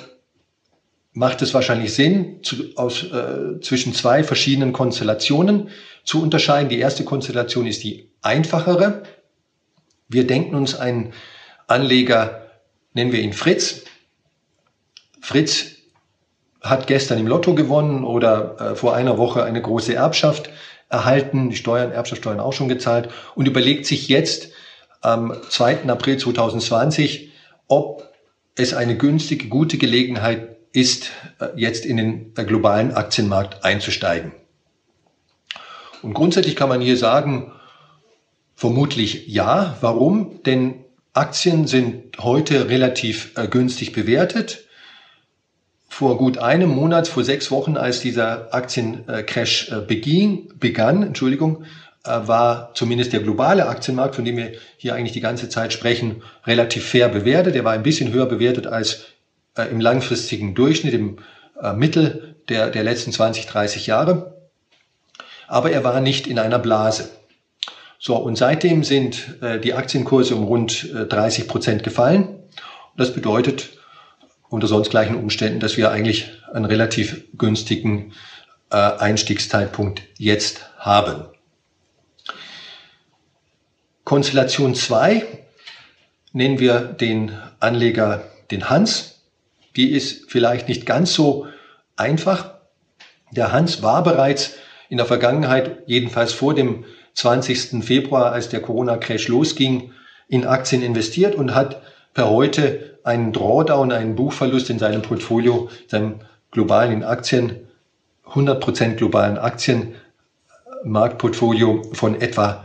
macht 1.14 1.42
es 1.42 1.54
wahrscheinlich 1.54 1.94
Sinn, 1.94 2.44
zu, 2.44 2.76
aus, 2.76 3.04
äh, 3.04 3.60
zwischen 3.62 3.94
zwei 3.94 4.24
verschiedenen 4.24 4.74
Konstellationen 4.74 5.70
zu 6.04 6.22
unterscheiden. 6.22 6.70
Die 6.70 6.80
erste 6.80 7.06
Konstellation 7.06 7.66
ist 7.66 7.84
die 7.84 8.10
einfachere. 8.22 9.04
Wir 10.10 10.28
denken 10.28 10.56
uns 10.56 10.76
einen 10.76 11.14
Anleger, 11.68 12.52
nennen 12.94 13.12
wir 13.12 13.22
ihn 13.22 13.34
Fritz. 13.34 13.86
Fritz 15.24 15.78
hat 16.62 16.86
gestern 16.86 17.18
im 17.18 17.28
Lotto 17.28 17.56
gewonnen 17.56 18.04
oder 18.04 18.58
äh, 18.60 18.76
vor 18.76 18.94
einer 18.94 19.18
Woche 19.18 19.46
eine 19.46 19.62
große 19.62 19.96
Erbschaft 19.96 20.50
erhalten, 20.90 21.50
die 21.50 21.56
Steuern, 21.56 21.94
Erbschaftssteuern 21.94 22.42
auch 22.42 22.52
schon 22.52 22.68
gezahlt 22.68 23.10
und 23.34 23.48
überlegt 23.48 23.86
sich 23.86 24.10
jetzt 24.10 24.50
am 25.00 25.34
2. 25.50 25.88
April 25.88 26.18
2020, 26.18 27.32
ob 27.70 28.14
es 28.56 28.74
eine 28.74 28.98
günstige, 28.98 29.48
gute 29.48 29.78
Gelegenheit 29.78 30.58
ist, 30.74 31.12
äh, 31.40 31.48
jetzt 31.56 31.86
in 31.86 31.96
den 31.96 32.34
äh, 32.36 32.44
globalen 32.44 32.92
Aktienmarkt 32.92 33.64
einzusteigen. 33.64 34.34
Und 36.02 36.14
grundsätzlich 36.14 36.58
kann 36.58 36.68
man 36.68 36.82
hier 36.82 36.98
sagen, 36.98 37.54
vermutlich 38.56 39.30
ja. 39.30 39.78
Warum? 39.80 40.44
Denn 40.44 40.84
Aktien 41.14 41.66
sind 41.66 42.18
heute 42.20 42.68
relativ 42.68 43.32
äh, 43.38 43.48
günstig 43.48 43.94
bewertet. 43.94 44.66
Vor 45.96 46.18
gut 46.18 46.40
einem 46.40 46.72
Monat, 46.72 47.08
vor 47.08 47.24
sechs 47.24 47.52
Wochen, 47.52 47.78
als 47.78 48.00
dieser 48.00 48.52
Aktiencrash 48.52 49.70
äh, 49.70 49.80
beging, 49.80 50.52
begann, 50.60 51.04
Entschuldigung, 51.04 51.66
äh, 52.04 52.10
war 52.26 52.72
zumindest 52.74 53.14
der 53.14 53.20
globale 53.20 53.68
Aktienmarkt, 53.68 54.16
von 54.16 54.26
dem 54.26 54.38
wir 54.38 54.54
hier 54.78 54.96
eigentlich 54.96 55.12
die 55.12 55.22
ganze 55.22 55.50
Zeit 55.50 55.72
sprechen, 55.72 56.24
relativ 56.48 56.84
fair 56.84 57.10
bewertet. 57.10 57.56
Er 57.56 57.64
war 57.64 57.74
ein 57.74 57.84
bisschen 57.84 58.12
höher 58.12 58.26
bewertet 58.26 58.66
als 58.66 59.04
äh, 59.56 59.70
im 59.70 59.80
langfristigen 59.80 60.56
Durchschnitt, 60.56 60.96
im 60.96 61.20
Mittel 61.76 62.38
der, 62.50 62.72
der 62.72 62.82
letzten 62.84 63.12
20, 63.12 63.46
30 63.46 63.86
Jahre 63.86 64.34
aber 65.48 65.70
er 65.70 65.84
war 65.84 66.02
nicht 66.02 66.26
in 66.26 66.40
einer 66.40 66.58
Blase. 66.58 67.12
So, 68.00 68.16
und 68.16 68.36
seitdem 68.36 68.84
sind 68.84 69.36
die 69.64 69.76
Aktienkurse 69.76 70.36
um 70.36 70.46
rund 70.46 70.92
äh, 70.92 71.06
30 71.06 71.48
Prozent 71.48 71.84
gefallen. 71.84 72.40
Das 72.98 73.14
bedeutet 73.14 73.78
unter 74.54 74.68
sonst 74.68 74.92
gleichen 74.92 75.16
Umständen, 75.16 75.60
dass 75.60 75.78
wir 75.78 75.90
eigentlich 75.90 76.32
einen 76.54 76.66
relativ 76.66 77.24
günstigen 77.36 78.14
äh, 78.70 78.76
Einstiegszeitpunkt 78.76 80.04
jetzt 80.20 80.70
haben. 80.78 81.26
Konstellation 84.04 84.76
2 84.76 85.26
nennen 86.34 86.60
wir 86.60 86.82
den 86.82 87.32
Anleger 87.60 88.26
den 88.52 88.70
Hans. 88.70 89.22
Die 89.76 89.90
ist 89.90 90.30
vielleicht 90.30 90.68
nicht 90.68 90.86
ganz 90.86 91.16
so 91.16 91.48
einfach. 91.96 92.54
Der 93.32 93.52
Hans 93.52 93.82
war 93.82 94.04
bereits 94.04 94.54
in 94.88 94.98
der 94.98 95.08
Vergangenheit, 95.08 95.80
jedenfalls 95.88 96.32
vor 96.32 96.54
dem 96.54 96.86
20. 97.16 97.84
Februar, 97.84 98.32
als 98.32 98.50
der 98.50 98.62
Corona-Crash 98.62 99.30
losging, 99.30 99.94
in 100.28 100.46
Aktien 100.46 100.84
investiert 100.84 101.34
und 101.34 101.56
hat 101.56 101.82
per 102.14 102.30
heute 102.30 102.93
einen 103.04 103.34
Drawdown, 103.34 103.92
einen 103.92 104.16
Buchverlust 104.16 104.70
in 104.70 104.80
seinem 104.80 105.02
Portfolio, 105.02 105.70
seinem 105.88 106.22
globalen 106.52 107.04
Aktien, 107.04 107.68
100% 108.28 108.96
globalen 108.96 109.38
Aktienmarktportfolio 109.38 111.82
von 111.94 112.22
etwa 112.22 112.64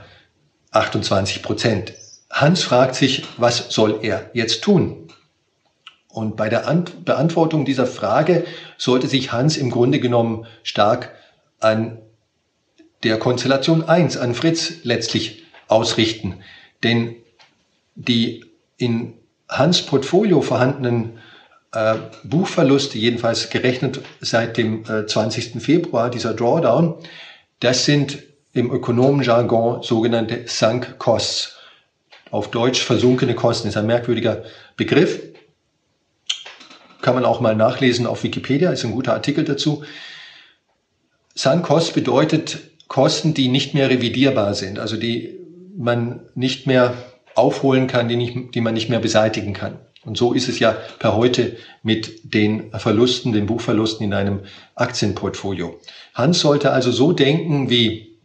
28 0.70 1.42
Prozent. 1.42 1.94
Hans 2.30 2.62
fragt 2.62 2.94
sich, 2.94 3.26
was 3.36 3.70
soll 3.70 3.98
er 4.02 4.30
jetzt 4.34 4.62
tun? 4.62 5.08
Und 6.08 6.36
bei 6.36 6.48
der 6.48 6.68
Ant 6.68 7.04
Beantwortung 7.04 7.64
dieser 7.64 7.86
Frage 7.86 8.46
sollte 8.76 9.08
sich 9.08 9.32
Hans 9.32 9.56
im 9.56 9.70
Grunde 9.70 10.00
genommen 10.00 10.46
stark 10.62 11.14
an 11.60 11.98
der 13.02 13.18
Konstellation 13.18 13.84
1 13.84 14.16
an 14.16 14.34
Fritz 14.34 14.82
letztlich 14.82 15.44
ausrichten. 15.68 16.40
Denn 16.82 17.16
die 17.94 18.44
in 18.76 19.14
Hans 19.48 19.82
Portfolio 19.82 20.42
vorhandenen 20.42 21.18
äh, 21.72 21.96
Buchverluste, 22.24 22.98
jedenfalls 22.98 23.50
gerechnet 23.50 24.00
seit 24.20 24.56
dem 24.56 24.84
äh, 24.84 25.06
20. 25.06 25.62
Februar, 25.62 26.10
dieser 26.10 26.34
Drawdown, 26.34 26.94
das 27.60 27.84
sind 27.84 28.18
im 28.52 28.70
Ökonomenjargon 28.70 29.82
sogenannte 29.82 30.44
Sunk 30.46 30.98
Costs. 30.98 31.56
Auf 32.30 32.50
Deutsch 32.50 32.82
versunkene 32.82 33.34
Kosten 33.34 33.68
ist 33.68 33.76
ein 33.76 33.86
merkwürdiger 33.86 34.44
Begriff. 34.76 35.20
Kann 37.00 37.14
man 37.14 37.24
auch 37.24 37.40
mal 37.40 37.56
nachlesen 37.56 38.06
auf 38.06 38.22
Wikipedia, 38.22 38.70
ist 38.70 38.84
ein 38.84 38.92
guter 38.92 39.14
Artikel 39.14 39.44
dazu. 39.44 39.84
Sunk 41.34 41.64
Costs 41.64 41.92
bedeutet 41.92 42.58
Kosten, 42.88 43.34
die 43.34 43.48
nicht 43.48 43.74
mehr 43.74 43.88
revidierbar 43.88 44.54
sind, 44.54 44.78
also 44.78 44.96
die 44.96 45.38
man 45.76 46.20
nicht 46.34 46.66
mehr 46.66 46.94
aufholen 47.38 47.86
kann, 47.86 48.08
die, 48.08 48.16
nicht, 48.16 48.54
die 48.54 48.60
man 48.60 48.74
nicht 48.74 48.88
mehr 48.88 49.00
beseitigen 49.00 49.54
kann. 49.54 49.78
Und 50.04 50.16
so 50.16 50.32
ist 50.32 50.48
es 50.48 50.58
ja 50.58 50.72
per 50.98 51.16
heute 51.16 51.56
mit 51.82 52.34
den 52.34 52.70
Verlusten, 52.72 53.32
den 53.32 53.46
Buchverlusten 53.46 54.04
in 54.04 54.14
einem 54.14 54.40
Aktienportfolio. 54.74 55.78
Hans 56.14 56.40
sollte 56.40 56.72
also 56.72 56.90
so 56.90 57.12
denken 57.12 57.68
wie 57.68 58.16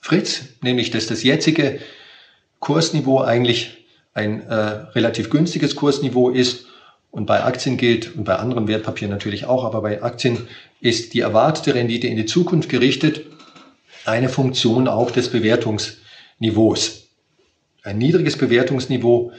Fritz, 0.00 0.42
nämlich 0.62 0.90
dass 0.90 1.06
das 1.06 1.22
jetzige 1.22 1.80
Kursniveau 2.60 3.20
eigentlich 3.20 3.84
ein 4.14 4.42
äh, 4.42 4.54
relativ 4.54 5.30
günstiges 5.30 5.76
Kursniveau 5.76 6.30
ist 6.30 6.66
und 7.10 7.26
bei 7.26 7.42
Aktien 7.44 7.76
gilt 7.76 8.16
und 8.16 8.24
bei 8.24 8.36
anderen 8.36 8.68
Wertpapieren 8.68 9.10
natürlich 9.10 9.46
auch, 9.46 9.64
aber 9.64 9.82
bei 9.82 10.02
Aktien 10.02 10.48
ist 10.80 11.14
die 11.14 11.20
erwartete 11.20 11.74
Rendite 11.74 12.06
in 12.06 12.16
die 12.16 12.26
Zukunft 12.26 12.68
gerichtet 12.68 13.26
eine 14.04 14.28
Funktion 14.28 14.88
auch 14.88 15.10
des 15.10 15.30
Bewertungsniveaus. 15.30 17.03
Ein 17.84 17.98
niedriges 17.98 18.38
Bewertungsniveau 18.38 19.32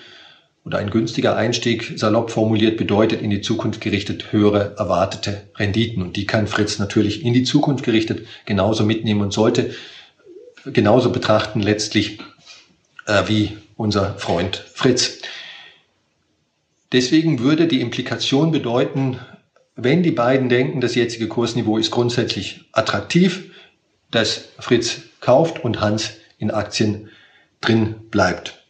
oder 0.66 0.78
ein 0.78 0.92
günstiger 0.92 1.36
Einstieg, 1.36 1.94
salopp 1.96 2.30
formuliert, 2.30 2.78
bedeutet 2.78 3.24
in 3.24 3.32
die 3.32 3.42
Zukunft 3.42 3.82
gerichtet 3.82 4.32
höhere 4.32 4.76
erwartete 4.78 5.42
Renditen. 5.56 6.04
Und 6.04 6.16
die 6.16 6.28
kann 6.28 6.46
Fritz 6.46 6.78
natürlich 6.78 7.26
in 7.26 7.34
die 7.34 7.44
Zukunft 7.44 7.84
gerichtet 7.84 8.28
genauso 8.46 8.86
mitnehmen 8.86 9.22
und 9.22 9.34
sollte 9.34 9.74
genauso 10.64 11.12
betrachten 11.12 11.60
letztlich 11.60 12.20
äh, 13.08 13.24
wie 13.26 13.58
unser 13.78 14.14
Freund 14.20 14.58
Fritz. 14.76 15.22
Deswegen 16.92 17.40
würde 17.40 17.66
die 17.66 17.82
Implikation 17.82 18.52
bedeuten, 18.52 19.20
wenn 19.76 20.04
die 20.04 20.12
beiden 20.12 20.50
denken, 20.50 20.82
das 20.82 20.94
jetzige 20.94 21.28
Kursniveau 21.28 21.80
ist 21.80 21.90
grundsätzlich 21.90 22.62
attraktiv, 22.74 23.52
dass 24.12 24.50
Fritz 24.60 25.02
kauft 25.20 25.64
und 25.64 25.82
Hans 25.82 26.12
in 26.38 26.52
Aktien 26.52 27.10
drin 27.66 27.96
bleibt. 28.12 28.66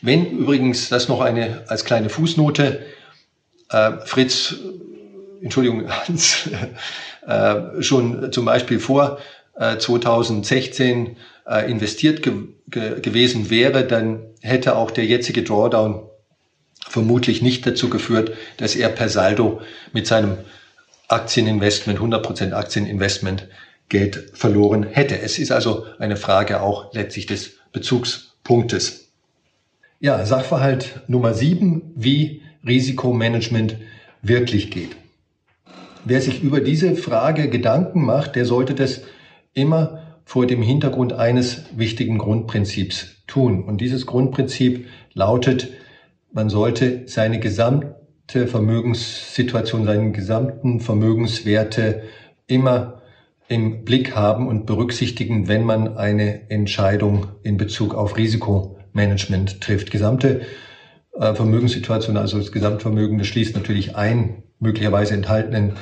Wenn 0.00 0.26
übrigens 0.26 0.88
das 0.88 1.08
noch 1.08 1.20
eine 1.20 1.64
als 1.68 1.84
kleine 1.84 2.08
Fußnote, 2.08 2.86
äh, 3.70 3.92
Fritz 4.04 4.54
Entschuldigung, 5.42 5.88
Hans, 6.06 6.48
äh, 7.26 7.82
schon 7.82 8.32
zum 8.32 8.44
Beispiel 8.44 8.78
vor 8.78 9.18
äh, 9.56 9.76
2016 9.78 11.16
äh, 11.46 11.70
investiert 11.70 12.22
ge 12.22 12.32
ge 12.68 13.00
gewesen 13.00 13.50
wäre, 13.50 13.84
dann 13.84 14.20
hätte 14.42 14.76
auch 14.76 14.90
der 14.90 15.06
jetzige 15.06 15.42
Drawdown 15.42 16.08
vermutlich 16.88 17.42
nicht 17.42 17.66
dazu 17.66 17.90
geführt, 17.90 18.32
dass 18.58 18.76
er 18.76 18.88
per 18.88 19.08
Saldo 19.08 19.60
mit 19.92 20.06
seinem 20.06 20.38
Aktieninvestment, 21.08 21.98
100% 21.98 22.52
Aktieninvestment 22.52 23.48
Geld 23.88 24.30
verloren 24.34 24.84
hätte. 24.84 25.20
Es 25.20 25.38
ist 25.38 25.50
also 25.50 25.86
eine 25.98 26.16
Frage 26.16 26.60
auch 26.60 26.92
letztlich 26.92 27.26
des 27.26 27.56
Bezugspunktes. 27.72 29.08
Ja, 30.00 30.24
Sachverhalt 30.24 31.00
Nummer 31.08 31.34
sieben, 31.34 31.92
wie 31.94 32.42
Risikomanagement 32.66 33.76
wirklich 34.22 34.70
geht. 34.70 34.96
Wer 36.04 36.20
sich 36.20 36.42
über 36.42 36.60
diese 36.60 36.94
Frage 36.94 37.48
Gedanken 37.48 38.04
macht, 38.04 38.36
der 38.36 38.44
sollte 38.44 38.74
das 38.74 39.02
immer 39.54 40.02
vor 40.24 40.46
dem 40.46 40.62
Hintergrund 40.62 41.14
eines 41.14 41.64
wichtigen 41.74 42.18
Grundprinzips 42.18 43.16
tun. 43.26 43.64
Und 43.64 43.80
dieses 43.80 44.06
Grundprinzip 44.06 44.86
lautet, 45.14 45.68
man 46.32 46.50
sollte 46.50 47.02
seine 47.06 47.40
gesamte 47.40 48.46
Vermögenssituation, 48.46 49.84
seinen 49.84 50.12
gesamten 50.12 50.80
Vermögenswerte 50.80 52.02
immer 52.46 52.97
im 53.48 53.84
Blick 53.84 54.14
haben 54.14 54.46
und 54.46 54.66
berücksichtigen, 54.66 55.48
wenn 55.48 55.64
man 55.64 55.96
eine 55.96 56.50
Entscheidung 56.50 57.28
in 57.42 57.56
Bezug 57.56 57.94
auf 57.94 58.16
Risikomanagement 58.16 59.60
trifft. 59.60 59.90
Gesamte 59.90 60.42
äh, 61.18 61.34
Vermögenssituation, 61.34 62.16
also 62.16 62.38
das 62.38 62.52
Gesamtvermögen, 62.52 63.18
das 63.18 63.26
schließt 63.26 63.56
natürlich 63.56 63.96
ein, 63.96 64.42
möglicherweise 64.60 65.14
enthaltenen 65.14 65.72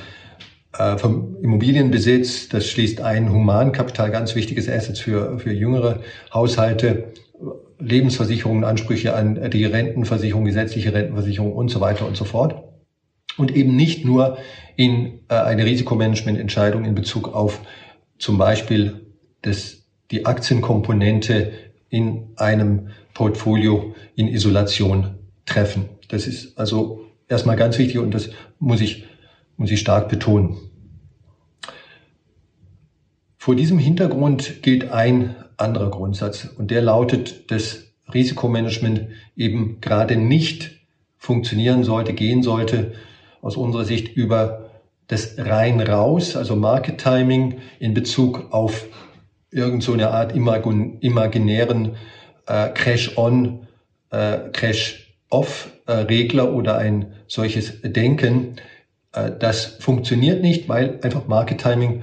äh, 0.79 0.97
vom 0.97 1.37
Immobilienbesitz, 1.43 2.49
das 2.49 2.67
schließt 2.69 3.01
ein 3.01 3.33
Humankapital, 3.33 4.11
ganz 4.11 4.35
wichtiges 4.35 4.69
Asset 4.69 4.99
für, 4.99 5.39
für 5.39 5.53
jüngere 5.53 6.01
Haushalte, 6.33 7.13
Lebensversicherungen, 7.79 8.65
Ansprüche 8.65 9.15
an 9.15 9.51
die 9.51 9.65
Rentenversicherung, 9.65 10.45
gesetzliche 10.45 10.95
Rentenversicherung 10.95 11.53
und 11.53 11.69
so 11.69 11.81
weiter 11.81 12.07
und 12.07 12.17
so 12.17 12.25
fort. 12.25 12.66
Und 13.37 13.55
eben 13.55 13.77
nicht 13.77 14.05
nur 14.05 14.39
in 14.77 15.21
äh, 15.29 15.35
eine 15.35 15.65
Risikomanagemententscheidung 15.65 16.85
in 16.85 16.95
Bezug 16.95 17.35
auf 17.35 17.61
zum 18.19 18.39
Beispiel 18.39 19.07
das, 19.43 19.85
die 20.11 20.27
Aktienkomponente 20.27 21.53
in 21.91 22.29
einem 22.37 22.89
Portfolio 23.15 23.95
in 24.15 24.29
Isolation 24.29 25.17
treffen. 25.45 25.89
Das 26.09 26.27
ist 26.27 26.59
also 26.59 27.05
erstmal 27.29 27.57
ganz 27.57 27.79
wichtig 27.79 27.99
und 27.99 28.13
das 28.13 28.31
muss 28.59 28.81
ich, 28.81 29.05
muss 29.57 29.71
ich 29.71 29.81
stark 29.81 30.09
betonen. 30.09 30.57
Vor 33.39 33.55
diesem 33.55 33.79
Hintergrund 33.79 34.63
gilt 34.63 34.91
ein 34.91 35.37
anderer 35.57 35.91
Grundsatz 35.91 36.49
und 36.59 36.71
der 36.71 36.83
lautet, 36.83 37.51
dass 37.51 37.85
Risikomanagement 38.13 39.09
eben 39.37 39.81
gerade 39.81 40.17
nicht 40.17 40.73
funktionieren 41.17 41.85
sollte, 41.85 42.13
gehen 42.13 42.43
sollte, 42.43 42.93
aus 43.47 43.57
unserer 43.57 43.85
Sicht 43.85 44.17
über 44.17 44.71
das 45.07 45.37
rein 45.39 45.81
raus, 45.81 46.37
also 46.37 46.57
Market 46.57 46.99
Timing 46.99 47.61
in 47.79 47.95
Bezug 47.95 48.53
auf 48.53 48.87
irgend 49.51 49.83
so 49.83 49.93
eine 49.93 50.11
Art 50.11 50.35
imaginären 50.35 51.97
äh, 52.47 52.69
Crash-on, 52.71 53.67
äh, 54.11 54.39
Crash-off-Regler 54.53 56.53
oder 56.53 56.77
ein 56.77 57.15
solches 57.29 57.81
Denken. 57.83 58.57
Äh, 59.13 59.31
das 59.39 59.77
funktioniert 59.79 60.43
nicht, 60.43 60.69
weil 60.69 60.99
einfach 61.03 61.29
Market 61.29 61.63
Timing 61.63 62.03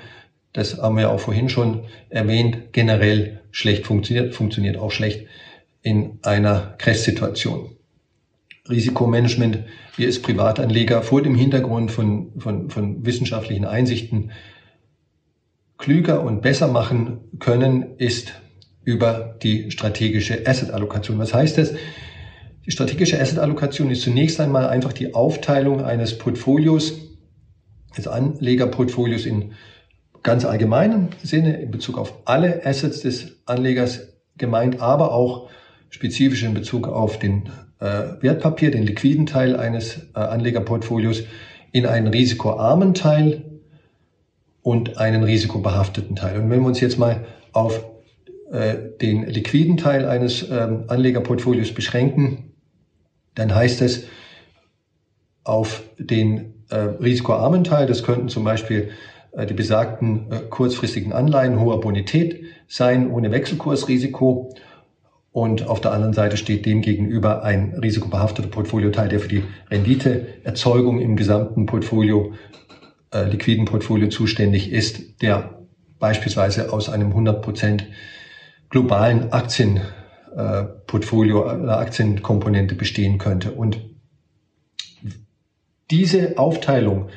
das 0.53 0.77
haben 0.77 0.97
wir 0.97 1.09
auch 1.09 1.19
vorhin 1.19 1.49
schon 1.49 1.85
erwähnt, 2.09 2.73
generell 2.73 3.41
schlecht 3.51 3.87
funktioniert, 3.87 4.35
funktioniert 4.35 4.77
auch 4.77 4.91
schlecht 4.91 5.25
in 5.81 6.19
einer 6.21 6.75
Crash-Situation. 6.77 7.72
Risikomanagement, 8.69 9.59
wir 9.97 10.07
als 10.07 10.21
Privatanleger 10.21 11.01
vor 11.01 11.21
dem 11.21 11.35
Hintergrund 11.35 11.91
von, 11.91 12.31
von, 12.37 12.69
von 12.69 13.05
wissenschaftlichen 13.05 13.65
Einsichten 13.65 14.31
klüger 15.77 16.23
und 16.23 16.41
besser 16.41 16.69
machen 16.69 17.19
können, 17.39 17.97
ist 17.97 18.33
über 18.85 19.37
die 19.43 19.69
strategische 19.71 20.47
Asset-Allokation. 20.47 21.17
Was 21.17 21.33
heißt 21.33 21.57
das? 21.57 21.73
Die 22.65 22.71
strategische 22.71 23.19
Asset-Allokation 23.19 23.91
ist 23.91 24.03
zunächst 24.03 24.39
einmal 24.39 24.67
einfach 24.67 24.93
die 24.93 25.13
Aufteilung 25.13 25.83
eines 25.83 26.17
Portfolios, 26.17 26.93
des 27.97 28.07
Anlegerportfolios 28.07 29.25
in 29.25 29.51
ganz 30.23 30.45
allgemeinen 30.45 31.09
Sinne 31.21 31.57
in 31.57 31.69
Bezug 31.69 31.97
auf 31.97 32.13
alle 32.25 32.65
Assets 32.65 33.01
des 33.01 33.35
Anlegers 33.45 34.07
gemeint, 34.37 34.79
aber 34.81 35.11
auch 35.11 35.49
spezifisch 35.89 36.43
in 36.43 36.53
Bezug 36.53 36.87
auf 36.87 37.19
den 37.19 37.49
Wertpapier, 38.21 38.71
den 38.71 38.83
liquiden 38.83 39.25
Teil 39.25 39.55
eines 39.55 39.97
äh, 40.15 40.19
Anlegerportfolios, 40.19 41.23
in 41.71 41.85
einen 41.85 42.07
risikoarmen 42.07 42.93
Teil 42.93 43.43
und 44.61 44.97
einen 44.97 45.23
risikobehafteten 45.23 46.15
Teil. 46.15 46.39
Und 46.39 46.49
wenn 46.49 46.61
wir 46.61 46.67
uns 46.67 46.79
jetzt 46.79 46.97
mal 46.97 47.25
auf 47.51 47.83
äh, 48.51 48.75
den 49.01 49.25
liquiden 49.25 49.77
Teil 49.77 50.05
eines 50.05 50.49
ähm, 50.49 50.85
Anlegerportfolios 50.87 51.73
beschränken, 51.73 52.53
dann 53.35 53.53
heißt 53.53 53.81
es 53.81 54.05
auf 55.43 55.83
den 55.97 56.53
äh, 56.69 56.75
risikoarmen 56.75 57.63
Teil, 57.63 57.87
das 57.87 58.03
könnten 58.03 58.29
zum 58.29 58.43
Beispiel 58.43 58.91
äh, 59.33 59.45
die 59.45 59.53
besagten 59.53 60.31
äh, 60.31 60.39
kurzfristigen 60.49 61.13
Anleihen 61.13 61.59
hoher 61.59 61.79
Bonität 61.79 62.43
sein, 62.67 63.11
ohne 63.11 63.31
Wechselkursrisiko. 63.31 64.55
Und 65.33 65.67
auf 65.67 65.81
der 65.81 65.91
anderen 65.91 66.13
Seite 66.13 66.37
steht 66.37 66.65
dem 66.67 66.83
gegenüber 66.83 67.43
ein 67.43 67.73
risikobehafteter 67.73 68.49
Portfolioteil, 68.49 69.09
der 69.09 69.19
für 69.19 69.27
die 69.27 69.43
Renditeerzeugung 69.71 71.01
im 71.01 71.15
gesamten 71.15 71.65
Portfolio, 71.65 72.35
äh, 73.11 73.27
liquiden 73.27 73.65
Portfolio 73.65 74.09
zuständig 74.09 74.71
ist, 74.71 75.23
der 75.23 75.57
beispielsweise 75.97 76.71
aus 76.71 76.87
einem 76.87 77.07
100 77.09 77.41
Prozent 77.41 77.87
globalen 78.69 79.33
Aktienportfolio, 79.33 81.47
äh, 81.47 81.49
einer 81.49 81.79
Aktienkomponente 81.79 82.75
bestehen 82.75 83.17
könnte. 83.17 83.53
Und 83.53 83.79
diese 85.89 86.37
Aufteilung, 86.37 87.09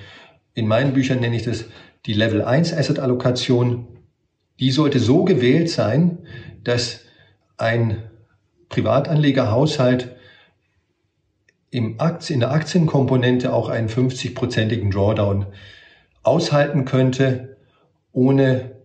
in 0.54 0.66
meinen 0.66 0.94
Büchern 0.94 1.20
nenne 1.20 1.36
ich 1.36 1.42
das 1.42 1.66
die 2.06 2.14
Level 2.14 2.42
1 2.42 2.72
Asset 2.72 2.98
Allokation, 2.98 3.88
die 4.58 4.70
sollte 4.70 5.00
so 5.00 5.24
gewählt 5.24 5.68
sein, 5.68 6.20
dass 6.64 7.05
ein 7.56 8.10
Privatanlegerhaushalt 8.68 10.16
im 11.70 12.00
Aktien, 12.00 12.36
in 12.36 12.40
der 12.40 12.52
Aktienkomponente 12.52 13.52
auch 13.52 13.68
einen 13.68 13.88
50-prozentigen 13.88 14.90
Drawdown 14.90 15.46
aushalten 16.22 16.84
könnte, 16.84 17.56
ohne 18.12 18.76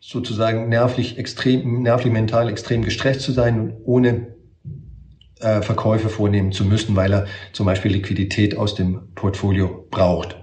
sozusagen 0.00 0.68
nervlich 0.68 1.18
extrem, 1.18 1.82
nervlich 1.82 2.12
mental 2.12 2.48
extrem 2.48 2.82
gestresst 2.82 3.22
zu 3.22 3.32
sein 3.32 3.60
und 3.60 3.74
ohne 3.84 4.34
äh, 5.40 5.62
Verkäufe 5.62 6.08
vornehmen 6.08 6.52
zu 6.52 6.64
müssen, 6.64 6.94
weil 6.96 7.12
er 7.12 7.26
zum 7.52 7.66
Beispiel 7.66 7.92
Liquidität 7.92 8.56
aus 8.56 8.74
dem 8.74 9.12
Portfolio 9.14 9.86
braucht. 9.90 10.36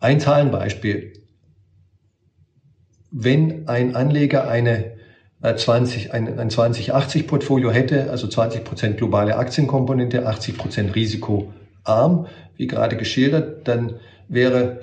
Ein 0.00 0.20
Zahlenbeispiel. 0.20 1.12
Wenn 3.10 3.68
ein 3.68 3.94
Anleger 3.94 4.48
eine 4.48 4.93
20, 5.44 6.06
äh, 6.06 6.10
ein, 6.12 6.38
ein 6.38 6.48
20-80-Portfolio 6.48 7.70
hätte, 7.70 8.10
also 8.10 8.26
20 8.26 8.64
Prozent 8.64 8.96
globale 8.96 9.36
Aktienkomponente, 9.36 10.26
80 10.26 10.56
Prozent 10.56 10.94
risikoarm, 10.94 12.26
wie 12.56 12.66
gerade 12.66 12.96
geschildert, 12.96 13.68
dann 13.68 13.94
wäre 14.28 14.80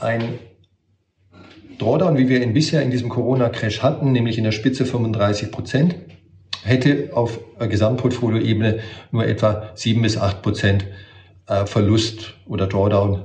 ein 0.00 0.38
Drawdown, 1.78 2.16
wie 2.16 2.28
wir 2.28 2.42
ihn 2.42 2.52
bisher 2.52 2.82
in 2.82 2.90
diesem 2.90 3.08
Corona-Crash 3.08 3.82
hatten, 3.82 4.12
nämlich 4.12 4.38
in 4.38 4.44
der 4.44 4.52
Spitze 4.52 4.84
35 4.84 5.50
Prozent, 5.50 5.94
hätte 6.62 7.10
auf 7.12 7.40
Gesamtportfolioebene 7.58 8.80
nur 9.12 9.26
etwa 9.26 9.70
7 9.74 10.02
bis 10.02 10.18
8 10.18 10.42
Prozent 10.42 10.86
äh, 11.46 11.64
Verlust 11.64 12.34
oder 12.46 12.66
Drawdown 12.66 13.24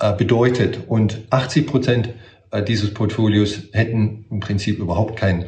äh, 0.00 0.12
bedeutet. 0.12 0.80
Und 0.86 1.22
80 1.30 1.66
Prozent 1.66 2.10
äh, 2.50 2.62
dieses 2.62 2.92
Portfolios 2.92 3.62
hätten 3.72 4.26
im 4.30 4.40
Prinzip 4.40 4.78
überhaupt 4.78 5.16
keinen 5.16 5.44
äh, 5.44 5.46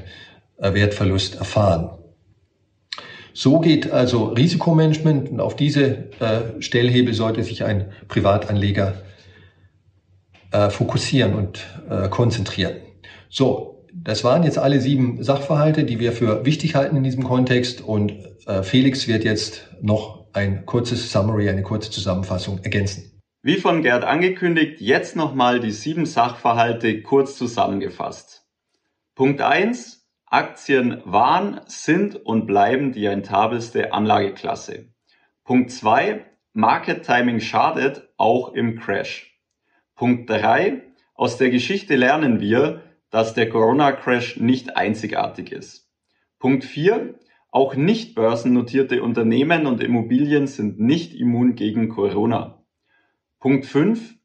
Wertverlust 0.62 1.36
erfahren. 1.36 1.90
So 3.32 3.60
geht 3.60 3.90
also 3.90 4.24
Risikomanagement 4.24 5.30
und 5.30 5.40
auf 5.40 5.56
diese 5.56 6.10
äh, 6.20 6.60
Stellhebel 6.60 7.14
sollte 7.14 7.44
sich 7.44 7.64
ein 7.64 7.92
Privatanleger 8.08 9.02
äh, 10.50 10.68
fokussieren 10.70 11.34
und 11.34 11.66
äh, 11.88 12.08
konzentrieren. 12.08 12.76
So, 13.28 13.86
das 13.92 14.24
waren 14.24 14.42
jetzt 14.42 14.58
alle 14.58 14.80
sieben 14.80 15.22
Sachverhalte, 15.22 15.84
die 15.84 16.00
wir 16.00 16.12
für 16.12 16.44
wichtig 16.44 16.74
halten 16.74 16.96
in 16.96 17.04
diesem 17.04 17.24
Kontext 17.24 17.80
und 17.80 18.12
äh, 18.46 18.62
Felix 18.62 19.08
wird 19.08 19.24
jetzt 19.24 19.68
noch 19.80 20.26
ein 20.32 20.66
kurzes 20.66 21.10
Summary, 21.10 21.48
eine 21.48 21.62
kurze 21.62 21.90
Zusammenfassung 21.90 22.58
ergänzen. 22.62 23.20
Wie 23.42 23.56
von 23.56 23.82
Gerd 23.82 24.04
angekündigt, 24.04 24.80
jetzt 24.80 25.16
nochmal 25.16 25.60
die 25.60 25.70
sieben 25.70 26.04
Sachverhalte 26.04 27.02
kurz 27.02 27.36
zusammengefasst. 27.36 28.44
Punkt 29.14 29.40
eins: 29.40 29.99
Aktien 30.30 31.02
waren, 31.04 31.60
sind 31.66 32.14
und 32.14 32.46
bleiben 32.46 32.92
die 32.92 33.08
rentabelste 33.08 33.92
Anlageklasse. 33.92 34.86
Punkt 35.42 35.72
zwei: 35.72 36.24
Market 36.52 37.04
Timing 37.04 37.40
schadet 37.40 38.08
auch 38.16 38.52
im 38.52 38.78
Crash. 38.78 39.36
Punkt 39.96 40.30
drei: 40.30 40.82
Aus 41.14 41.36
der 41.36 41.50
Geschichte 41.50 41.96
lernen 41.96 42.40
wir, 42.40 42.82
dass 43.10 43.34
der 43.34 43.48
Corona-Crash 43.48 44.36
nicht 44.36 44.76
einzigartig 44.76 45.50
ist. 45.50 45.90
Punkt 46.38 46.64
vier: 46.64 47.18
Auch 47.50 47.74
nicht 47.74 48.14
börsennotierte 48.14 49.02
Unternehmen 49.02 49.66
und 49.66 49.82
Immobilien 49.82 50.46
sind 50.46 50.78
nicht 50.78 51.12
immun 51.12 51.56
gegen 51.56 51.88
Corona. 51.88 52.64
Punkt 53.40 53.66
5. 53.66 54.19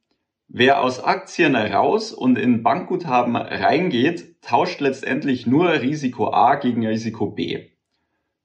Wer 0.47 0.81
aus 0.81 1.03
Aktien 1.03 1.55
raus 1.55 2.13
und 2.13 2.38
in 2.38 2.63
Bankguthaben 2.63 3.36
reingeht, 3.36 4.41
tauscht 4.41 4.79
letztendlich 4.79 5.47
nur 5.47 5.69
Risiko 5.71 6.31
A 6.31 6.55
gegen 6.55 6.86
Risiko 6.86 7.31
B. 7.31 7.71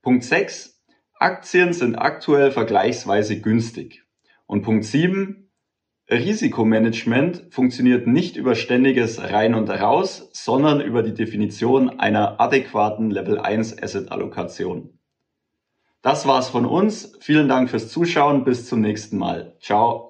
Punkt 0.02 0.24
6. 0.24 0.82
Aktien 1.18 1.74
sind 1.74 1.96
aktuell 1.96 2.50
vergleichsweise 2.50 3.40
günstig. 3.40 4.04
Und 4.46 4.62
Punkt 4.62 4.86
7. 4.86 5.50
Risikomanagement 6.10 7.48
funktioniert 7.50 8.06
nicht 8.08 8.36
über 8.36 8.56
ständiges 8.56 9.20
Rein 9.22 9.54
und 9.54 9.70
Raus, 9.70 10.30
sondern 10.32 10.80
über 10.80 11.02
die 11.02 11.14
Definition 11.14 12.00
einer 12.00 12.40
adäquaten 12.40 13.10
Level 13.10 13.38
1 13.38 13.80
Asset 13.80 14.10
Allokation. 14.10 14.98
Das 16.02 16.26
war's 16.26 16.48
von 16.48 16.64
uns. 16.64 17.12
Vielen 17.20 17.48
Dank 17.48 17.70
fürs 17.70 17.90
Zuschauen. 17.90 18.44
Bis 18.44 18.66
zum 18.66 18.80
nächsten 18.80 19.18
Mal. 19.18 19.56
Ciao. 19.60 20.09